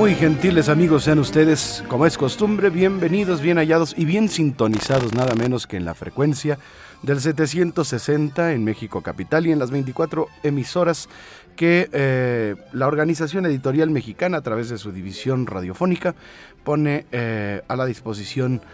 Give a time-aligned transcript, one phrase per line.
[0.00, 5.34] Muy gentiles amigos sean ustedes, como es costumbre, bienvenidos, bien hallados y bien sintonizados nada
[5.34, 6.58] menos que en la frecuencia
[7.02, 11.10] del 760 en México Capital y en las 24 emisoras
[11.54, 16.14] que eh, la Organización Editorial Mexicana a través de su división radiofónica
[16.64, 18.64] pone eh, a la disposición de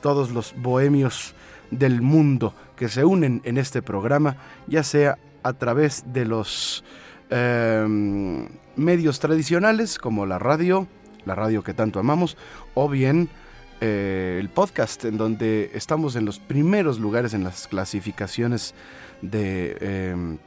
[0.00, 1.34] todos los bohemios
[1.70, 6.84] del mundo que se unen en este programa, ya sea a través de los
[7.30, 10.86] Em, medios tradicionales como la radio,
[11.24, 12.36] la radio que tanto amamos,
[12.74, 13.28] o bien
[13.80, 18.74] eh, el podcast, en donde estamos en los primeros lugares en las clasificaciones
[19.22, 20.38] de, em,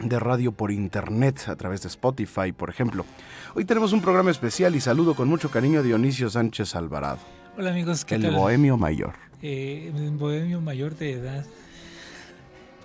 [0.00, 3.06] de radio por internet, a través de Spotify, por ejemplo.
[3.54, 7.41] Hoy tenemos un programa especial y saludo con mucho cariño a Dionisio Sánchez Alvarado.
[7.54, 9.12] Hola amigos, ¿qué el bohemio mayor.
[9.42, 11.44] Eh, el bohemio mayor de edad,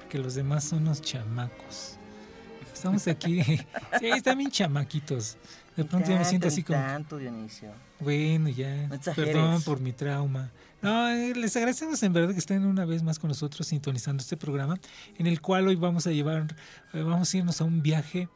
[0.09, 1.97] que los demás son los chamacos.
[2.73, 3.41] Estamos aquí.
[3.99, 5.38] Sí, están bien chamaquitos.
[5.77, 6.79] De pronto ya me siento así como.
[6.79, 7.71] tanto, Dionisio.
[7.99, 8.89] Bueno, ya.
[9.15, 10.51] Perdón por mi trauma.
[10.81, 14.35] No, eh, les agradecemos en verdad que estén una vez más con nosotros sintonizando este
[14.35, 14.77] programa,
[15.17, 16.45] en el cual hoy vamos a llevar,
[16.93, 18.27] eh, vamos a irnos a un viaje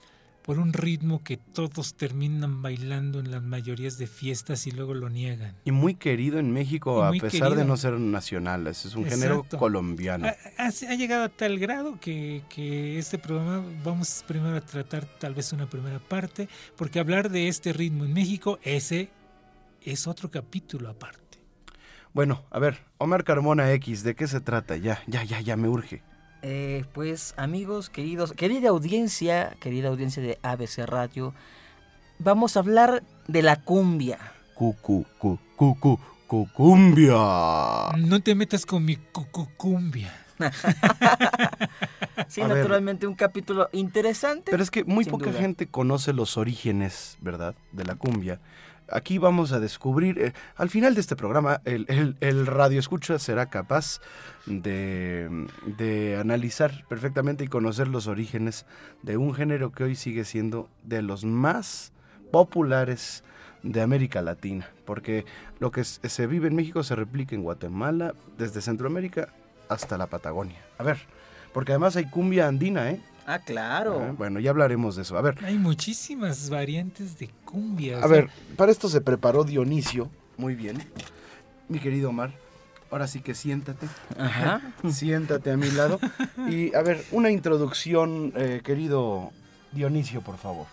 [0.44, 5.09] por un ritmo que todos terminan bailando en las mayorías de fiestas y luego lo
[5.09, 5.56] niegan.
[5.66, 10.28] Y muy querido en México a pesar de no ser nacional, es un género colombiano.
[10.28, 15.33] Ha, ha, llegado a tal grado que, que, este programa vamos primero a tratar tal
[15.33, 19.10] vez una primera parte, porque hablar de este ritmo en México, ese
[19.82, 21.20] es otro capítulo aparte.
[22.14, 24.76] Bueno, a ver, Omar Carmona X, ¿de qué se trata?
[24.76, 26.04] Ya, ya, ya, ya me urge.
[26.43, 31.33] Eh, pues amigos, queridos, querida audiencia, querida audiencia de ABC Radio,
[32.17, 34.17] vamos a hablar de la cumbia.
[34.55, 37.91] Cucu, cu, cu, cu, cumbia.
[37.97, 38.97] No te metas con mi
[39.57, 40.17] cumbia.
[42.27, 44.49] sí, naturalmente un capítulo interesante.
[44.49, 47.53] Pero es que muy poca gente conoce los orígenes, ¿verdad?
[47.71, 48.39] De la cumbia
[48.91, 53.47] aquí vamos a descubrir, eh, al final de este programa, el, el, radio escucha será
[53.47, 53.99] capaz
[54.45, 55.47] de,
[55.77, 58.65] de, analizar perfectamente y conocer los orígenes
[59.02, 61.91] de un género que hoy sigue siendo de los más
[62.31, 63.23] populares
[63.63, 65.25] de América Latina, porque
[65.59, 69.29] lo que se vive en México se replica en Guatemala, desde Centroamérica
[69.69, 70.59] hasta la Patagonia.
[70.77, 70.97] A ver,
[71.53, 73.02] porque además hay cumbia andina, ¿eh?
[73.26, 74.02] Ah, claro.
[74.02, 75.17] Ah, bueno, ya hablaremos de eso.
[75.17, 75.37] A ver.
[75.43, 77.99] Hay muchísimas variantes de cumbia.
[78.02, 80.09] A ver, para esto se preparó Dionisio.
[80.37, 80.83] Muy bien.
[81.67, 82.32] Mi querido Omar,
[82.89, 83.87] ahora sí que siéntate.
[84.17, 84.61] Ajá.
[84.92, 85.99] siéntate a mi lado.
[86.49, 89.32] Y a ver, una introducción, eh, querido
[89.71, 90.65] Dionisio, por favor.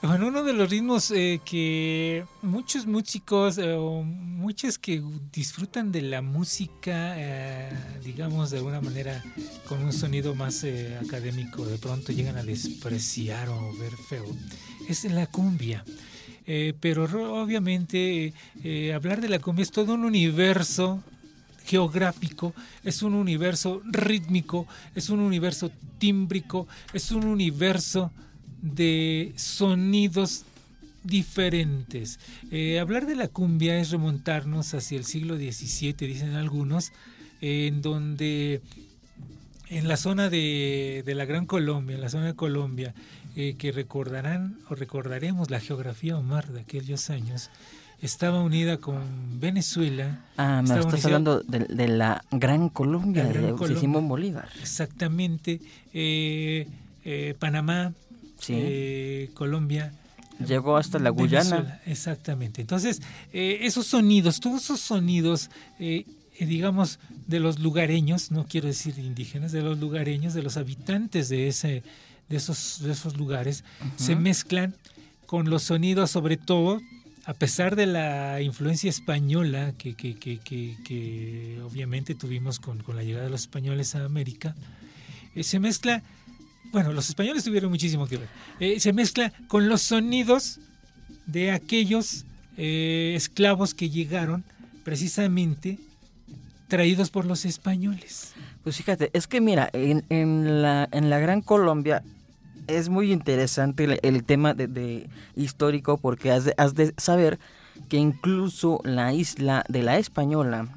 [0.00, 6.02] Bueno, uno de los ritmos eh, que muchos músicos eh, o muchos que disfrutan de
[6.02, 7.68] la música, eh,
[8.04, 9.24] digamos de alguna manera
[9.66, 10.64] con un sonido más
[11.04, 14.24] académico, de pronto llegan a despreciar o ver feo,
[14.88, 15.84] es la cumbia.
[16.80, 17.04] pero
[17.42, 18.32] obviamente
[18.94, 21.02] hablar de la cumbia es todo un universo
[21.66, 22.54] geográfico,
[22.84, 28.12] es un universo rítmico, es un universo tímbrico, es un universo
[28.62, 30.44] de sonidos
[31.04, 32.18] diferentes.
[32.50, 36.92] Eh, hablar de la cumbia es remontarnos hacia el siglo XVII, dicen algunos,
[37.40, 38.60] en donde
[39.70, 42.94] en la zona de, la Gran Colombia, en la zona de Colombia,
[43.36, 47.50] eh, que recordarán o recordaremos la geografía Omar de aquellos años,
[48.00, 50.24] estaba unida con Venezuela.
[50.36, 54.48] Ah, me estás hablando de, la Gran Colombia, de Simón Bolívar.
[54.60, 55.60] Exactamente.
[55.92, 56.66] Eh,
[58.46, 59.92] Panamá, eh, Colombia.
[60.46, 61.80] Llegó hasta la Guyana.
[61.86, 62.60] Exactamente.
[62.60, 63.02] Entonces,
[63.32, 65.50] eh, esos sonidos, todos esos sonidos,
[65.80, 66.04] eh,
[66.38, 71.48] digamos, de los lugareños, no quiero decir indígenas, de los lugareños, de los habitantes de,
[71.48, 71.82] ese,
[72.28, 73.64] de, esos, de esos lugares,
[73.96, 74.74] se mezclan
[75.26, 76.80] con los sonidos, sobre todo,
[77.24, 83.02] a pesar de la influencia española que, que, que, que obviamente tuvimos con, con, la
[83.02, 84.54] llegada de los españoles a América,
[85.42, 86.02] se mezcla
[86.72, 88.28] bueno, los españoles tuvieron muchísimo que ver.
[88.60, 90.60] Eh, se mezcla con los sonidos
[91.26, 92.24] de aquellos
[92.56, 94.44] eh, esclavos que llegaron
[94.84, 95.78] precisamente
[96.68, 98.32] traídos por los españoles.
[98.62, 102.02] Pues fíjate, es que mira, en, en la, en la Gran Colombia
[102.66, 107.38] es muy interesante el, el tema de, de histórico porque has de, has de saber
[107.88, 110.68] que incluso la isla de la Española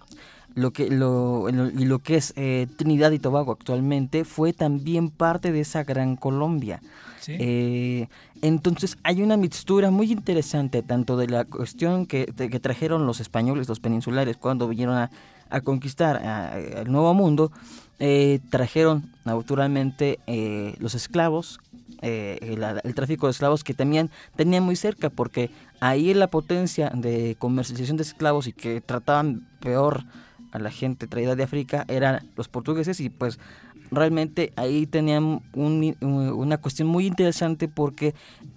[0.56, 5.52] lo que lo, y lo que es eh, Trinidad y Tobago actualmente fue también parte
[5.52, 6.82] de esa gran Colombia.
[7.20, 7.36] ¿sí?
[7.40, 8.08] Eh,
[8.42, 13.20] entonces hay una mixtura muy interesante tanto de la cuestión que, de- que trajeron los
[13.20, 15.10] españoles, los peninsulares, cuando vinieron a,
[15.50, 17.52] a conquistar a- el Nuevo Mundo,
[18.00, 20.20] eh, trajeron naturalmente
[20.80, 21.60] los esclavos,
[22.02, 26.90] eh, el, el tráfico de esclavos que también tenían muy cerca, porque ahí la potencia
[26.96, 30.04] de comercialización de esclavos y que trataban peor
[30.52, 33.40] a la gente traída de África eran los portugueses y pues
[33.92, 38.14] realmente ahí tenían un- una cuestión muy interesante porque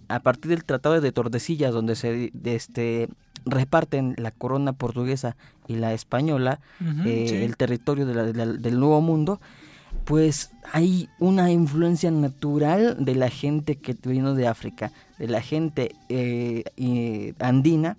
[0.09, 3.09] a partir del Tratado de Tordesillas donde se este
[3.47, 5.37] reparten la corona portuguesa
[5.69, 6.61] y la española
[7.05, 7.35] eh, sí.
[7.37, 9.41] el territorio de la- de la- del Nuevo Mundo
[10.05, 15.95] pues hay una influencia natural de la gente que vino de África, de la gente
[16.09, 16.65] eh,
[17.39, 17.97] andina,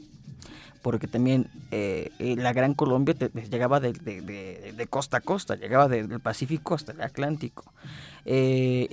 [0.86, 3.92] porque también eh, eh, la Gran Colombia te- llegaba de,
[4.88, 7.74] costa a costa, llegaba de- del Pacífico hasta el Atlántico.
[8.24, 8.90] Eh,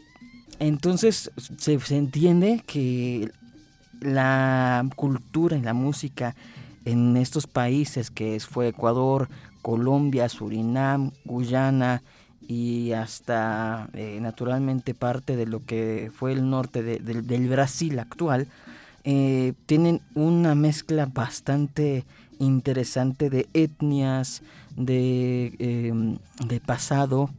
[0.59, 3.31] entonces se, entiende que
[4.01, 6.35] la cultura y la música
[6.87, 9.29] en estos países que fue Ecuador,
[9.61, 12.03] Colombia, Surinam, Guyana
[12.49, 18.49] y hasta naturalmente parte de lo que fue el norte de- del- del Brasil actual,
[19.05, 22.05] eh, tienen una mezcla bastante
[22.39, 24.43] interesante de etnias,
[24.77, 25.93] de, eh,
[26.47, 27.31] de pasado,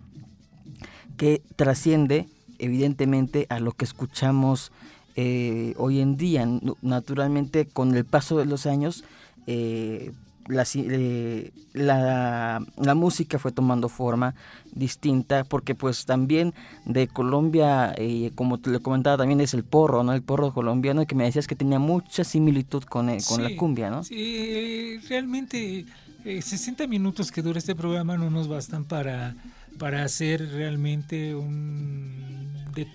[1.17, 2.27] que trasciende
[2.59, 4.71] evidentemente a lo que escuchamos
[5.15, 6.47] eh, hoy en día.
[6.81, 9.03] Naturalmente, con el paso de los años,
[9.47, 10.11] eh,
[10.47, 14.35] la, eh, la, la música fue tomando forma
[14.71, 16.53] distinta, porque pues también
[16.85, 20.13] de Colombia, eh, como te lo comentaba, también es el porro, ¿no?
[20.13, 23.55] El porro colombiano, que me decías que tenía mucha similitud con, eh, con Sí, la
[23.55, 24.03] cumbia, ¿no?
[24.03, 25.85] Sí, eh, realmente
[26.25, 29.35] eh, 60 minutos que dura este programa no nos bastan para,
[29.77, 32.53] para hacer realmente un,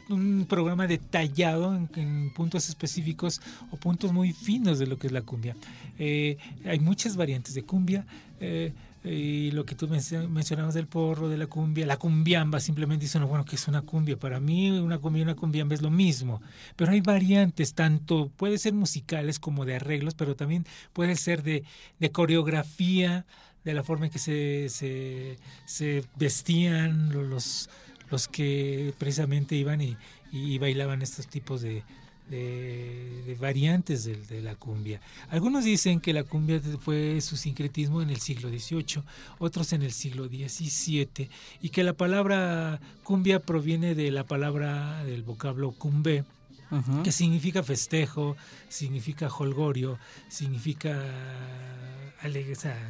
[0.09, 3.41] un programa detallado en, puntos específicos
[3.71, 5.57] o puntos muy finos de lo que es la cumbia.
[5.99, 8.07] Eh, hay muchas variantes de cumbia.
[8.41, 8.73] eh,
[9.05, 13.27] y lo que tú mencio- mencionabas del porro, de la cumbia, la cumbiamba, simplemente dicen,
[13.29, 14.19] bueno, que es una cumbia?
[14.19, 16.43] Para mí una cumbia y una cumbiamba es lo mismo,
[16.77, 21.63] pero hay variantes, tanto puede ser musicales como de arreglos, pero también puede ser de,
[22.01, 23.25] de coreografía,
[23.65, 27.69] de la forma en que se, se, se vestían lo- los,
[28.11, 29.97] los que precisamente iban y,
[30.33, 31.83] y bailaban estos tipos de,
[32.31, 35.01] de, de variantes de, de la cumbia.
[35.31, 39.03] Algunos dicen que la cumbia fue su sincretismo en el siglo XVIII,
[39.39, 41.29] otros en el siglo XVII,
[41.63, 46.25] y que la palabra cumbia proviene de la palabra del vocablo cumbé,
[46.71, 47.03] Ujú.
[47.03, 48.37] que significa festejo,
[48.69, 51.03] significa holgorio, significa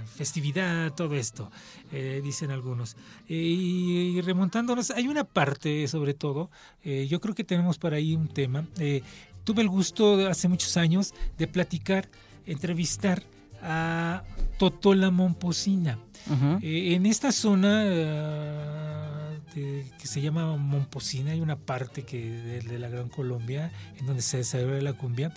[0.06, 1.50] festividad, todo esto,
[1.92, 2.96] eh, dicen algunos.
[3.28, 6.50] Eh, y, remontándonos, hay una parte sobre todo,
[6.82, 8.66] eh, yo creo que tenemos por ahí un tema.
[8.78, 9.02] eh,
[9.44, 12.08] tuve el gusto de hace muchos años de platicar,
[12.46, 13.22] entrevistar
[13.62, 14.22] a
[14.58, 15.98] Totola Momposina.
[16.30, 16.58] Ujú.
[16.62, 22.60] Eh, en esta zona eh, de- que se llama Momposina hay una parte que de,
[22.60, 25.32] de la Gran Colombia en donde se desarrolla la cumbia.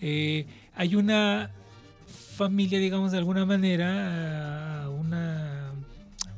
[0.00, 1.50] Hay una
[2.08, 5.72] familia, digamos de alguna manera, una,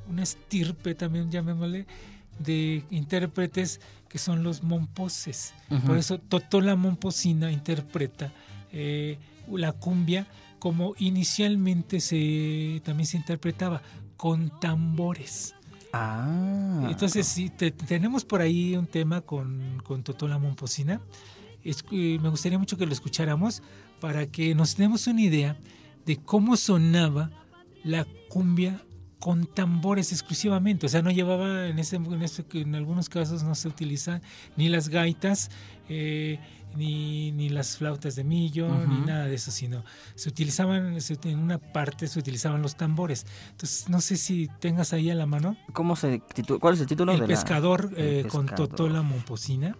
[0.08, 1.86] una estirpe también llamémosle
[2.38, 5.54] de intérpretes que son los momposes.
[5.86, 8.32] Por eso Totola Momposina interpreta
[8.72, 9.18] eh,
[9.50, 10.26] la cumbia
[10.58, 13.82] como inicialmente se también se interpretaba
[14.16, 15.54] con tambores.
[15.92, 16.86] Ah.
[16.90, 21.00] Entonces, sí, te- tenemos por ahí un tema con, con Totola Momposina.
[21.64, 23.62] Eh, me gustaría mucho que lo escucháramos
[24.00, 25.56] para que nos demos una idea
[26.06, 27.30] de cómo sonaba
[27.84, 28.82] la cumbia
[29.18, 30.86] con tambores exclusivamente.
[30.86, 34.22] O sea, no llevaba, en, ese, en, ese- en algunos casos no se utilizan
[34.56, 35.50] ni las gaitas,
[35.90, 36.38] eh,
[36.74, 39.06] ni, ni las flautas de millo, ni Ujú.
[39.06, 43.26] nada de eso, sino se utilizaban, en una parte se utilizaban los tambores.
[43.50, 46.22] Entonces, no sé si tengas ahí a la mano ¿Cómo se
[46.60, 48.68] ¿Cuál es el título el de la- pescador El eh, con pescador.
[48.68, 49.76] Totola Momposina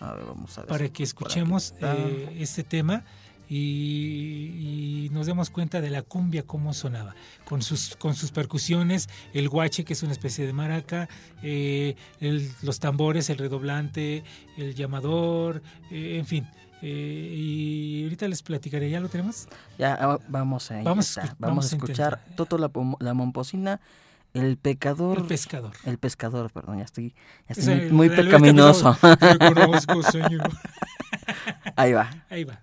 [0.00, 3.04] A ver, vamos a ver para que escuchemos eh, este tema
[3.48, 9.08] y, y nos demos cuenta de la cumbia cómo sonaba con sus con sus percusiones
[9.34, 11.08] el guache que es una especie de maraca
[11.42, 14.24] eh, el- los tambores el redoblante
[14.56, 16.46] el llamador eh, en fin
[16.82, 19.48] Eh, y ahorita les platicaré, ¿ya lo tenemos?
[19.78, 22.20] Ya ah, vamos a, Vamos a vamos vamos escuchar.
[22.36, 23.80] Toto la, la momposina,
[24.36, 25.18] el pecador.
[25.18, 25.72] El pescador.
[25.84, 27.14] el pescador, perdón, ya estoy, ya
[27.48, 28.92] Es estoy el- muy, muy pecaminoso.
[29.00, 29.38] pescador.
[29.38, 30.50] Te conozco, señor.
[31.76, 32.10] Ahí va.
[32.30, 32.60] Ahí va.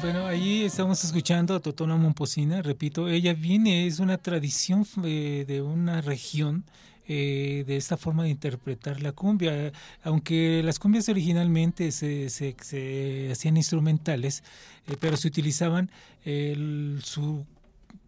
[0.00, 5.60] Bueno, ahí estamos escuchando a Totona Momposina, repito, ella viene, es una tradición eh, de
[5.60, 6.64] una región
[7.08, 9.72] eh, de esta forma de interpretar la cumbia,
[10.04, 14.44] aunque las cumbias originalmente se, se- se hacían instrumentales,
[14.86, 15.90] eh, pero se utilizaban
[16.24, 17.44] el- su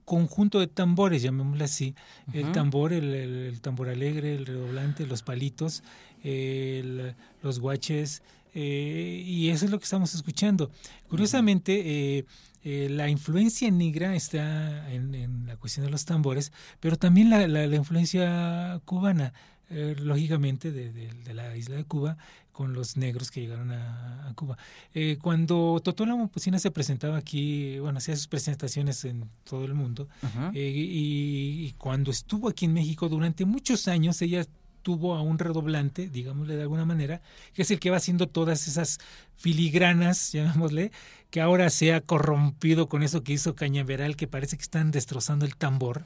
[0.05, 1.95] conjunto de tambores, llamémoslo así,
[2.33, 5.83] el tambor, el, el- el tambor alegre, el redoblante, los palitos,
[6.23, 8.23] el- los guaches,
[8.55, 10.71] eh, y eso es lo que estamos escuchando.
[11.09, 12.25] Curiosamente, eh,
[12.63, 17.47] eh, la influencia negra está en, en la cuestión de los tambores, pero también la,
[17.49, 19.33] la- la influencia cubana,
[19.71, 22.17] eh, lógicamente, de, de- de la isla de Cuba,
[22.53, 24.59] con los negros que llegaron a, a Cuba.
[24.93, 30.09] Eh, cuando Totó Momposina se presentaba aquí, bueno, hacía sus presentaciones en todo el mundo,
[30.55, 34.45] eh, y, y cuando estuvo aquí en México durante muchos años, ella
[34.83, 37.21] tuvo a un redoblante, digámosle de alguna manera,
[37.55, 38.99] que es el que va haciendo todas esas
[39.37, 40.93] filigranas, llamémosle,
[41.31, 45.45] que ahora se ha corrompido con eso que hizo Cañaveral, que parece que están destrozando
[45.45, 46.05] el tambor,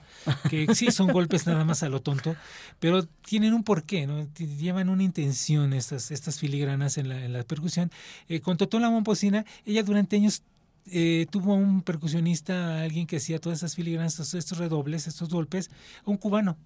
[0.51, 2.37] que sí son golpes nada más a lo tonto,
[2.79, 4.29] pero tienen un porqué, ¿no?
[4.35, 7.91] Llevan una intención estas, estas filigranas en la, en la percusión.
[8.29, 10.43] Eh, con Totó la Momposina, ella durante años
[10.87, 15.71] eh, tuvo un percusionista, alguien que hacía todas esas filigranas, estos, estos redobles, estos golpes,
[16.05, 16.59] un cubano.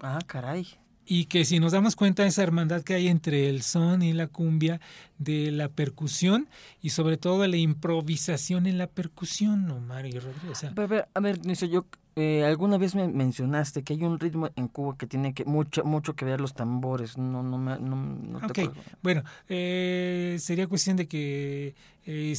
[0.00, 0.66] Ah, caray.
[1.12, 4.12] Y que si nos damos cuenta de esa hermandad que hay entre el son y
[4.12, 4.80] la cumbia,
[5.18, 6.48] de la percusión
[6.80, 10.52] y sobre todo de la improvisación en la percusión, ¿no, Mario Rodríguez?
[10.52, 14.04] O sea, Pero, pero, a ver, Niso, yo eh, alguna vez me mencionaste que hay
[14.04, 17.18] un ritmo en Cuba que tiene que mucho mucho que ver los tambores.
[17.18, 18.70] No, no, me, no, no te
[19.02, 21.74] bueno, eh, sería cuestión de que
[22.06, 22.34] eh,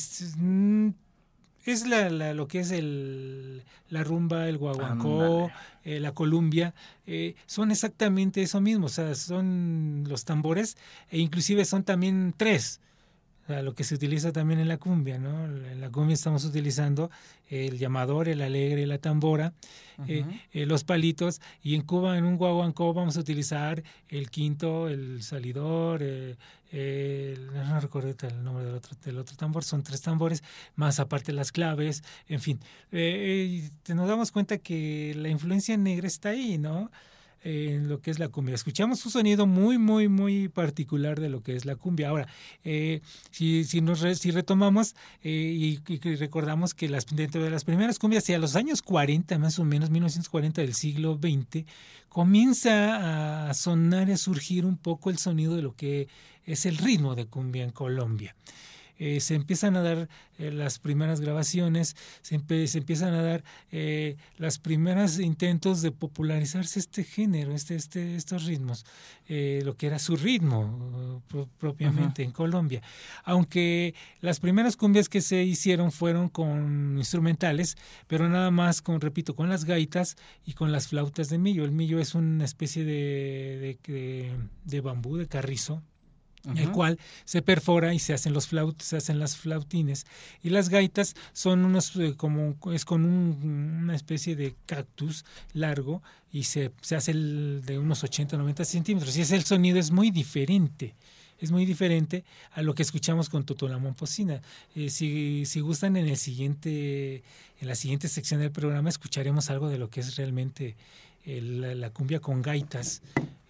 [1.66, 5.52] es, la, la- lo que es el, la rumba, el guaguancó,
[5.84, 6.74] eh, la columbia,
[7.06, 10.78] eh, son exactamente eso mismo, o sea, son los tambores
[11.10, 12.80] e inclusive son también tres.
[13.52, 15.44] Sea, lo que se utiliza también en la cumbia, ¿no?
[15.46, 17.12] En la cumbia estamos utilizando
[17.50, 19.54] el llamador, el alegre, la tambora,
[20.08, 24.88] eh, eh, los palitos, y en Cuba, en un guaguancó, vamos a utilizar el quinto,
[24.88, 26.38] el salidor, eh,
[26.72, 30.44] el- no recuerdo el nombre del otro, del otro tambor, son tres tambores,
[30.76, 32.60] más aparte las claves, en fin.
[33.94, 36.90] Nos damos cuenta que la influencia negra está ahí, ¿no?
[37.44, 38.56] En lo que es la cumbia.
[38.56, 42.10] Escuchamos un sonido muy, muy, muy particular de lo que es la cumbia.
[42.10, 42.28] Ahora,
[42.64, 47.64] eh, si, si, nos si retomamos eh, y, y recordamos que las, dentro de las
[47.64, 51.66] primeras cumbias, hacia los años 40, más o menos, 1940 del siglo XX,
[52.10, 56.08] comienza a sonar y a surgir un poco el sonido de lo que
[56.46, 58.36] es el ritmo de cumbia en Colombia.
[59.02, 64.16] Eh, se empiezan a dar eh, las primeras grabaciones, se, se empiezan a dar eh,
[64.38, 68.86] las primeras intentos de popularizarse este género, este, este, estos ritmos,
[69.28, 72.82] eh, lo que era su ritmo pro- propiamente en Colombia.
[73.24, 77.78] Aunque las primeras cumbias que se hicieron fueron con instrumentales,
[78.08, 80.16] pero nada más con, repito, con las gaitas
[80.46, 81.66] y con las flautas de millo.
[81.66, 84.32] El millo es una especie de, de, de-
[84.66, 85.82] de bambú, de carrizo,
[86.58, 90.06] el cual se perfora y se hacen los flaut, se hacen las flautines.
[90.44, 96.02] Y las gaitas son unos eh, como es con un- una especie de cactus largo
[96.32, 99.16] y se, se hace el de unos 80 90 centímetros.
[99.18, 100.96] Y ese el sonido es muy diferente
[101.40, 104.44] es muy diferente a lo que escuchamos con Totó la Momposina.
[104.76, 107.24] Eh, si, si gustan en el siguiente
[107.60, 110.76] en la siguiente sección del programa escucharemos algo de lo que es realmente
[111.26, 113.02] la, la cumbia con gaitas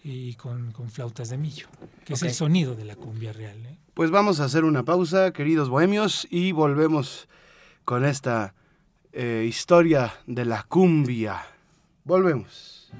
[0.04, 1.68] y con, con flautas de millo,
[2.04, 3.56] que es el sonido de la cumbia real.
[3.66, 3.78] ¿eh?
[3.94, 7.28] Pues vamos a hacer una pausa, queridos bohemios, y volvemos
[7.84, 8.54] con esta
[9.12, 11.42] eh, historia de la cumbia.
[12.04, 12.90] Volvemos.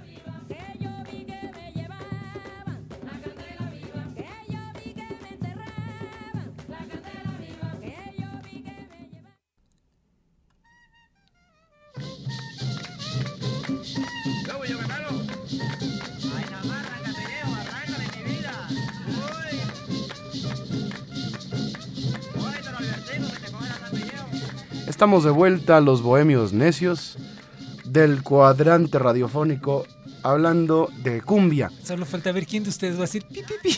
[25.02, 27.18] Estamos de vuelta, los bohemios necios,
[27.84, 29.84] del cuadrante radiofónico,
[30.22, 31.72] hablando de cumbia.
[31.82, 33.76] Solo falta ver quién de ustedes va a decir pi, pi, pi.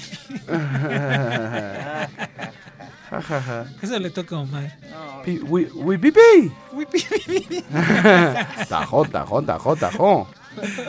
[3.81, 4.79] Eso le toca a Omar.
[5.25, 6.53] Pi- wi- wi- pi- pi.
[6.75, 7.65] Uy, pi, pi, pi.
[8.69, 10.29] Tajo, tajo, tajo, tajo.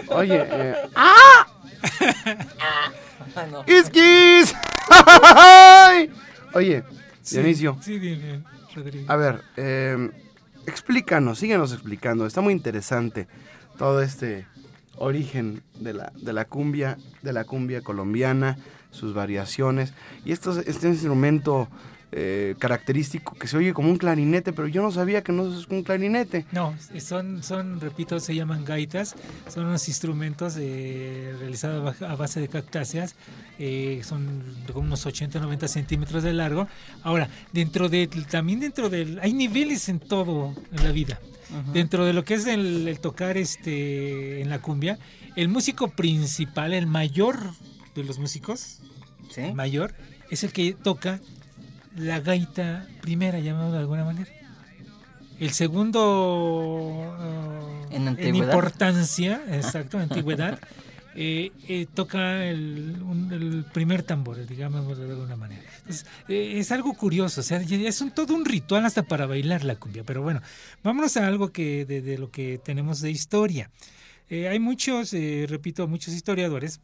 [0.09, 1.47] Oye, eh, ¡ah!
[2.59, 2.91] Ah.
[3.65, 4.53] ¡Isquis!
[6.53, 6.83] Oye,
[7.31, 8.43] Dionisio, Sí, dime,
[8.75, 9.09] Rodrigo.
[9.09, 10.09] a ver, eh,
[10.67, 12.25] explícanos, síguenos explicando.
[12.25, 13.27] Está muy interesante
[13.77, 14.45] todo este
[14.97, 18.57] origen de la, de la cumbia, de la cumbia colombiana,
[18.91, 19.93] sus variaciones.
[20.23, 21.67] Y esto, es- este instrumento
[22.17, 25.67] eh, característico que se oye como un clarinete, pero yo no sabía que no es
[25.67, 26.45] un clarinete.
[26.53, 29.15] No, son, son, repito, se llaman gaitas,
[29.49, 33.15] son unos instrumentos eh, realizados a base de cactáceas,
[33.59, 36.69] eh, son de unos 80-90 centímetros de largo.
[37.03, 41.19] Ahora, dentro de, también dentro del, hay niveles en todo en la vida.
[41.73, 44.99] Dentro de lo que es el, el tocar este en la cumbia,
[45.35, 47.37] el músico principal, el mayor
[47.93, 48.79] de los músicos,
[49.29, 49.41] ¿Sí?
[49.41, 49.93] el mayor,
[50.29, 51.19] es el que toca
[51.95, 54.29] la gaita primera, llamémoslo de alguna manera.
[55.39, 56.01] El segundo
[57.09, 58.53] uh, En antigüedad.
[58.53, 60.59] importancia, exacto, en antigüedad,
[61.15, 65.61] eh, eh, toca el, un- el primer tambor, digamos de alguna manera.
[65.79, 69.63] Entonces, eh, es algo curioso, o sea, es un, todo un ritual hasta para bailar
[69.65, 70.03] la cumbia.
[70.05, 70.41] Pero bueno,
[70.83, 73.69] vámonos a algo que de, de lo que tenemos de historia.
[74.29, 75.11] Hay muchos,
[75.47, 76.79] repito, muchos historiadores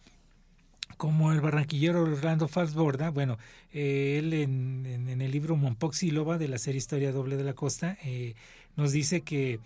[1.02, 3.38] como el barranquillero Orlando Falsborda, bueno,
[3.74, 7.38] eh, él en, en- en el libro Mompox y Loba de la serie Historia Doble
[7.38, 8.36] de la Costa eh,
[8.76, 9.60] nos dice que,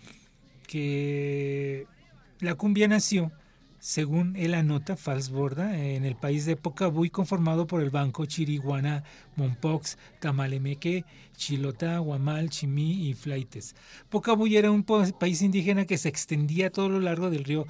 [0.66, 1.86] que
[2.40, 3.32] la cumbia nació,
[3.78, 9.04] según él anota, Falsborda, en el país de Pocabuy conformado por el Banco, Chiriguana,
[9.36, 11.04] Mompox, Tamalemeque,
[11.36, 13.74] Chilota, Guamal, Chimí y Flaites.
[14.08, 17.66] Pocabuy era un país indígena que se extendía a todo lo largo del río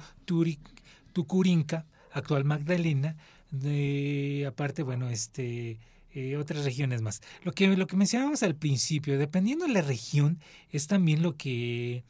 [1.13, 3.15] Tucurinca, actual Magdalena,
[3.51, 5.79] de, aparte, bueno, este
[6.13, 7.21] eh, otras regiones más.
[7.43, 10.39] Lo que, lo que mencionábamos al principio, dependiendo de la región,
[10.71, 12.03] es también lo que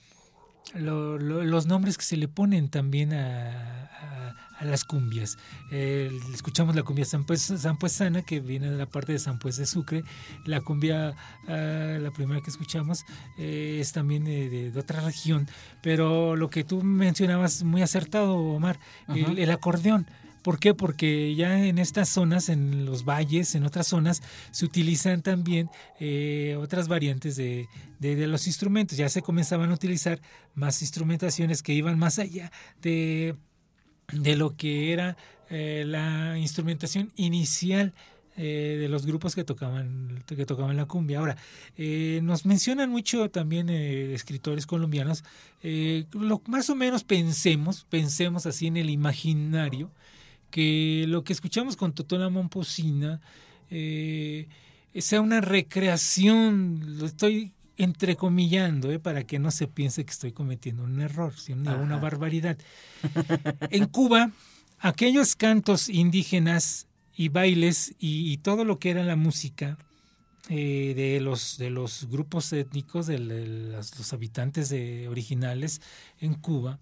[0.74, 5.38] lo- lo- los nombres que se le ponen también a, a- a las cumbias.
[5.72, 9.66] Eh, escuchamos la cumbia sampues- sampuesana, que viene de la parte de San Pues de
[9.66, 10.04] Sucre.
[10.46, 11.14] La cumbia,
[11.48, 13.04] ah, la primera que escuchamos,
[13.38, 15.48] eh, es también de, de- de otra región.
[15.82, 20.08] Pero lo que tú mencionabas, muy acertado, Omar, el, el acordeón.
[20.48, 20.74] ¿Por qué?
[20.74, 26.56] Porque ya en estas zonas, en los valles, en otras zonas, se utilizan también eh,
[26.58, 27.68] otras variantes de,
[28.00, 28.98] los instrumentos.
[28.98, 30.22] Ya se comenzaban a utilizar
[30.56, 32.50] más instrumentaciones que iban más allá
[32.82, 33.36] de,
[34.14, 35.18] lo que era
[35.50, 37.94] eh, la instrumentación inicial
[38.38, 41.20] eh, de los grupos que tocaban que tocaban la cumbia.
[41.20, 41.36] Ahora,
[42.22, 45.26] nos mencionan mucho también escritores colombianos,
[45.62, 49.92] lo, más o menos pensemos, pensemos así en el imaginario,
[50.50, 53.22] que lo que escuchamos con Totola Momposina
[53.70, 54.48] eh,
[54.96, 60.84] sea una recreación, lo estoy entrecomillando, eh, para que no se piense que estoy cometiendo
[60.84, 62.58] un error, sino una barbaridad.
[63.70, 64.32] En Cuba,
[64.80, 69.78] aquellos cantos indígenas y bailes y, y todo lo que era la música
[70.50, 75.82] eh, de los de los grupos étnicos de, los habitantes de, originales
[76.22, 76.80] en Cuba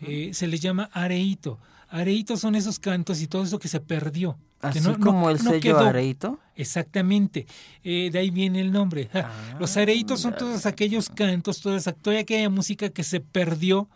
[0.00, 1.60] eh, se les llama areíto.
[2.00, 4.36] Areíto son esos cantos y todo eso que se perdió.
[4.60, 5.78] Así no- no- como el sello.
[6.56, 7.46] Exactamente,
[7.82, 9.08] eh, de ahí viene el nombre.
[9.14, 9.30] Ah,
[9.60, 13.88] Los areitos son todos aquellos cantos, toda, esa, toda aquella música que se perdió,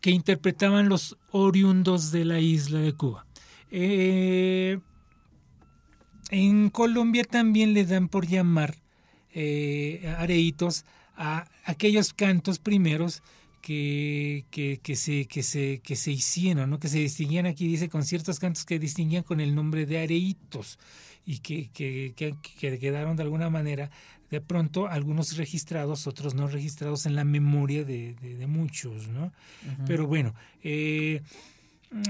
[0.00, 3.26] que interpretaban los oriundos de la isla de Cuba.
[3.70, 4.78] Eh,
[6.30, 8.76] en Colombia también le dan por llamar
[9.34, 10.84] eh, areitos
[11.16, 13.22] a aquellos cantos primeros
[13.60, 16.78] que, que, que se, que, se, que se hicieron, ¿no?
[16.78, 20.78] que se distinguían aquí, dice, con ciertos cantos que distinguían con el nombre de areitos
[21.26, 23.90] y que, que, que- que quedaron de alguna manera,
[24.30, 29.08] de pronto, algunos registrados, otros no registrados en la memoria de, de- de muchos.
[29.08, 29.32] ¿no?
[29.86, 31.20] Pero bueno, eh,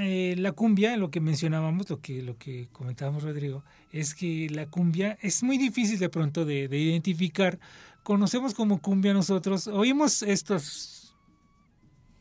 [0.01, 4.67] eh, la cumbia, lo que mencionábamos, lo que, lo que comentábamos Rodrigo, es que la
[4.67, 7.59] cumbia es muy difícil de pronto de, de identificar.
[8.03, 10.98] Conocemos como cumbia nosotros, oímos estos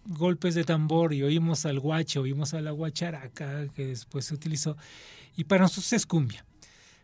[0.07, 4.77] golpes de tambor y oímos al guacho, oímos a la guacharaca que después se utilizó
[5.35, 6.45] y para nosotros es cumbia.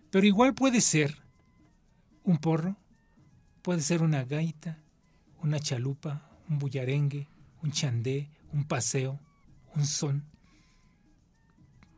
[0.09, 1.17] Pero igual puede ser
[2.23, 2.77] un porro,
[3.61, 4.79] puede ser una gaita,
[5.41, 7.27] una chalupa, un bullarengue,
[7.61, 9.19] un chandé, un paseo,
[9.75, 10.23] un son.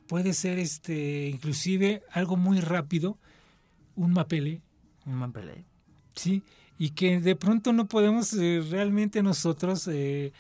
[0.08, 3.18] Puede ser este inclusive algo muy rápido,
[3.96, 4.62] un mapele,
[5.06, 5.66] Un mapele.
[6.16, 6.44] Sí,
[6.78, 10.34] y que de pronto no podemos eh, realmente nosotros eh,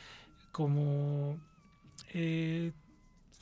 [0.56, 1.38] como
[2.13, 2.72] eh,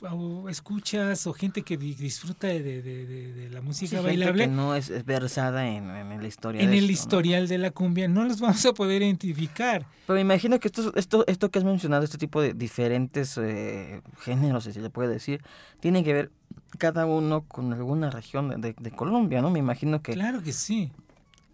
[0.02, 4.08] o escuchas o gente que di- disfruta de, de- de- de la Sí, música gente
[4.08, 6.62] bailable que no es, es versada en, en la historia.
[6.64, 7.00] en de el esto, ¿no?
[7.04, 9.86] historial de la cumbia no los vamos a poder identificar.
[10.08, 14.02] Pero me imagino que esto, esto, esto que has mencionado, este tipo de diferentes eh,
[14.22, 15.42] géneros, si se le puede decir,
[15.80, 16.32] tiene que ver
[16.80, 19.52] cada uno con alguna región de, Colombia, ¿no?
[19.52, 20.92] Me imagino que, Claro que sí.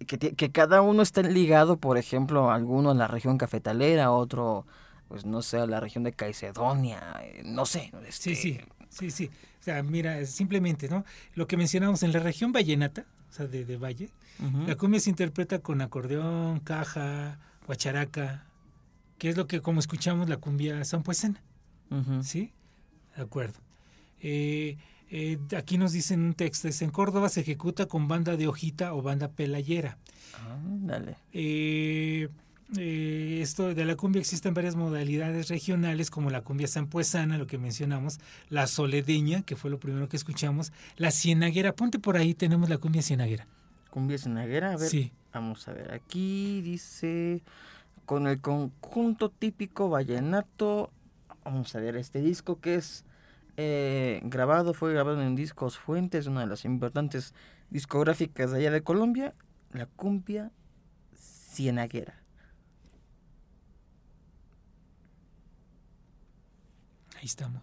[0.07, 4.65] que, cada uno está ligado, por ejemplo, alguno a la región cafetalera, otro,
[5.09, 7.91] pues no sé, a la región de Caicedonia, eh, no sé.
[8.09, 9.29] Sí, este, sí, sí, sí.
[9.59, 11.03] O sea, mira, simplemente, ¿no?
[11.35, 14.09] Lo que mencionamos en la región vallenata, o sea, de, de Valle.
[14.65, 18.45] La cumbia se interpreta con acordeón, caja, guacharaca,
[19.17, 21.43] que es lo que como escuchamos la cumbia sampuesana,
[21.91, 22.23] Ujú.
[22.23, 22.53] ¿sí?
[23.17, 23.59] De acuerdo.
[24.21, 24.77] Eh,
[25.11, 28.93] eh, aquí nos dicen un texto, es en Córdoba se ejecuta con banda de hojita
[28.93, 29.97] o banda pelayera.
[30.49, 31.17] Ándale.
[31.33, 32.29] Eh,
[32.77, 37.57] eh, esto de la cumbia existen varias modalidades regionales como la cumbia sampuesana, lo que
[37.57, 42.69] mencionamos, la soledeña, que fue lo primero que escuchamos, la cienaguera, ponte por ahí, tenemos
[42.69, 43.47] la cumbia cienaguera.
[43.89, 44.89] Cumbia cienaguera, a ver.
[44.89, 45.11] Sí.
[45.33, 47.41] Vamos a ver, aquí dice
[48.05, 50.91] con el conjunto típico vallenato.
[51.43, 53.05] Vamos a ver este disco que es
[53.57, 57.33] eh, grabado, fue grabado en Discos Fuentes, una de las importantes
[57.69, 59.33] discográficas de allá de Colombia,
[59.73, 60.51] la cumbia
[61.15, 62.18] cienaguera.
[67.19, 67.61] Ahí estamos.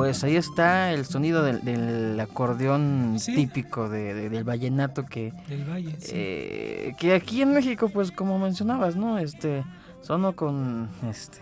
[0.00, 3.34] Pues ahí está el sonido del, del acordeón Sí.
[3.34, 6.12] típico de- de- del vallenato que, Del Valle, sí.
[6.14, 9.18] eh, que aquí en México, pues como mencionabas, ¿no?
[9.18, 9.62] Este,
[10.00, 11.38] sonó con este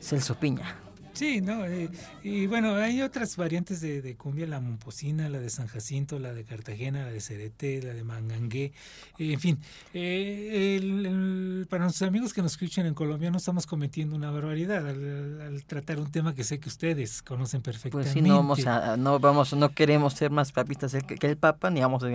[0.00, 0.76] Celso Piña.
[1.16, 1.88] Sí, no, eh,
[2.22, 6.34] y bueno, hay otras variantes de, de cumbia, la momposina, la de San Jacinto, la
[6.34, 8.72] de Cartagena, la de Cerete, la de Mangangué,
[9.18, 9.58] eh, en fin,
[9.94, 14.30] eh, el- el- para nuestros amigos que nos escuchan en Colombia no estamos cometiendo una
[14.30, 18.12] barbaridad al, al tratar un tema que sé que ustedes conocen Pues perfectamente.
[18.12, 21.70] sí, no vamos a, no vamos, no queremos ser más papistas que, que el Papa,
[21.70, 22.08] ni vamos a,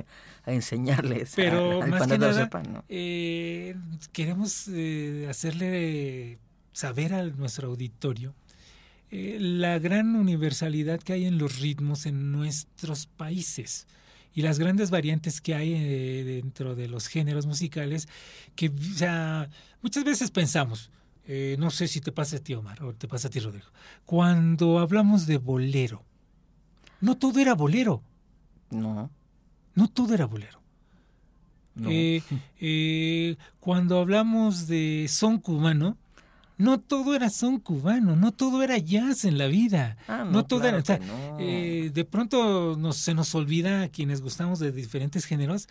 [0.44, 2.84] a enseñarles Pero al, al más que nada, ese pan, ¿no?
[2.88, 3.76] eh,
[4.12, 6.38] queremos eh, hacerle
[6.74, 8.34] saber a nuestro auditorio
[9.12, 13.88] eh, la gran universalidad que hay en los ritmos en nuestros países
[14.34, 18.08] y las grandes variantes que hay eh, dentro de los géneros musicales
[18.56, 19.50] que o sea,
[19.82, 20.90] muchas veces pensamos,
[21.28, 23.68] eh, no sé si te pasa a ti Omar o te pasa a ti Rodrigo,
[24.06, 26.06] cuando hablamos de bolero,
[27.02, 28.02] no todo era bolero,
[28.70, 29.10] No,
[29.76, 30.62] no todo era bolero.
[31.76, 31.90] no.
[31.92, 35.98] Eh, cuando hablamos de son cubano,
[36.62, 39.98] no todo era son cubano, no todo era jazz en la vida.
[40.08, 41.38] Ah, no todo claro era- o sea, no.
[41.40, 45.68] eh, de pronto nos, se nos olvida a quienes gustamos de diferentes géneros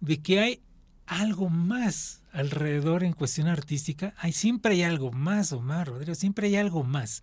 [0.00, 0.60] de que hay
[1.06, 4.14] algo más alrededor en cuestión artística.
[4.18, 7.22] Hay, siempre hay algo más, Omar, Rodrigo, siempre hay algo más.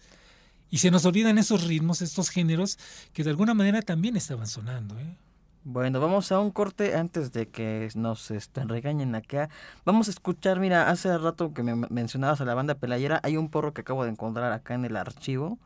[0.72, 2.78] Y se nos olvidan esos ritmos, estos géneros
[3.14, 5.00] que de alguna manera también estaban sonando.
[5.00, 5.16] ¿eh?
[5.64, 9.50] Bueno, vamos a un corte antes de que nos este, regañen acá.
[9.86, 13.50] Vamos a escuchar, mira, hace rato que me mencionabas a la banda Pelayera, hay un
[13.50, 15.60] porro que acabo de encontrar acá en el archivo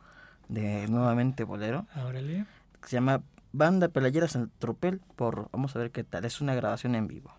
[0.49, 2.45] de nuevamente Bolero, Órale.
[2.81, 5.49] que se llama Banda Pelayera San Tropel Porro.
[5.53, 7.31] Vamos a ver qué tal, es una grabación en vivo.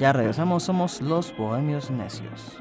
[0.00, 2.58] Ya regresamos, somos los Bohemios Necios.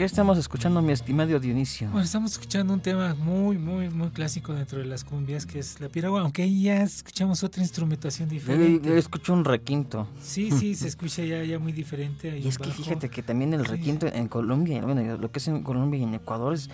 [0.00, 1.90] ¿Qué estamos escuchando, mi estimado Dionisio?
[1.90, 5.78] Bueno, estamos escuchando un tema muy, muy, muy clásico dentro de las cumbias, que es
[5.78, 8.88] la piragua, aunque ahí ya escuchamos otra instrumentación diferente.
[8.88, 10.08] yo escucho un requinto.
[10.22, 12.30] Sí, sí, se escucha ya, ya muy diferente.
[12.30, 15.48] hay Y es que fíjate que también el requinto en Colombia, bueno, lo que es
[15.48, 16.70] en Colombia y en Ecuador es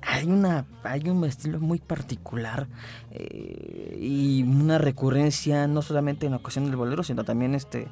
[0.00, 2.66] hay una hay un estilo muy particular
[3.10, 7.88] eh, y una recurrencia no solamente en la ocasión del bolero, sino también este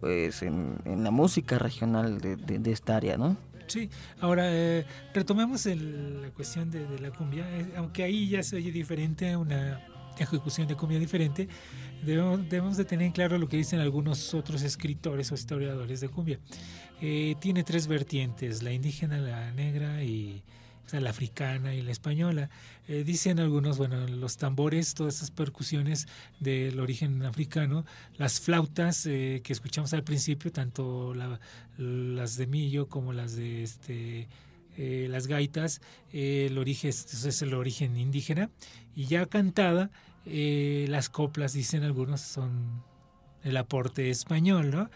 [0.00, 3.36] pues en, en la música regional de, de- de esta área, ¿no?
[3.72, 3.88] Sí,
[4.20, 8.70] ahora eh, retomemos el- la cuestión de, la cumbia, eh, aunque ahí ya se oye
[8.70, 9.80] diferente, una
[10.18, 11.48] ejecución de cumbia diferente,
[12.04, 16.10] debemos, debemos de tener en claro lo que dicen algunos otros escritores o historiadores de
[16.10, 16.38] cumbia.
[17.00, 20.42] Eh, tiene tres vertientes, la indígena, la negra y,
[20.86, 22.50] o sea, la africana y la española.
[22.88, 26.06] Eh, dicen algunos, bueno, los tambores, todas esas percusiones
[26.40, 27.84] del origen africano,
[28.18, 31.40] las flautas eh, que escuchamos al principio, tanto la-
[31.78, 34.28] las de Millo como las de este
[34.78, 35.80] eh, las gaitas,
[36.12, 38.48] el origen es, el origen indígena
[38.96, 39.90] y ya cantada
[40.24, 42.82] las coplas dicen algunos son
[43.44, 44.90] el aporte español, ¿no?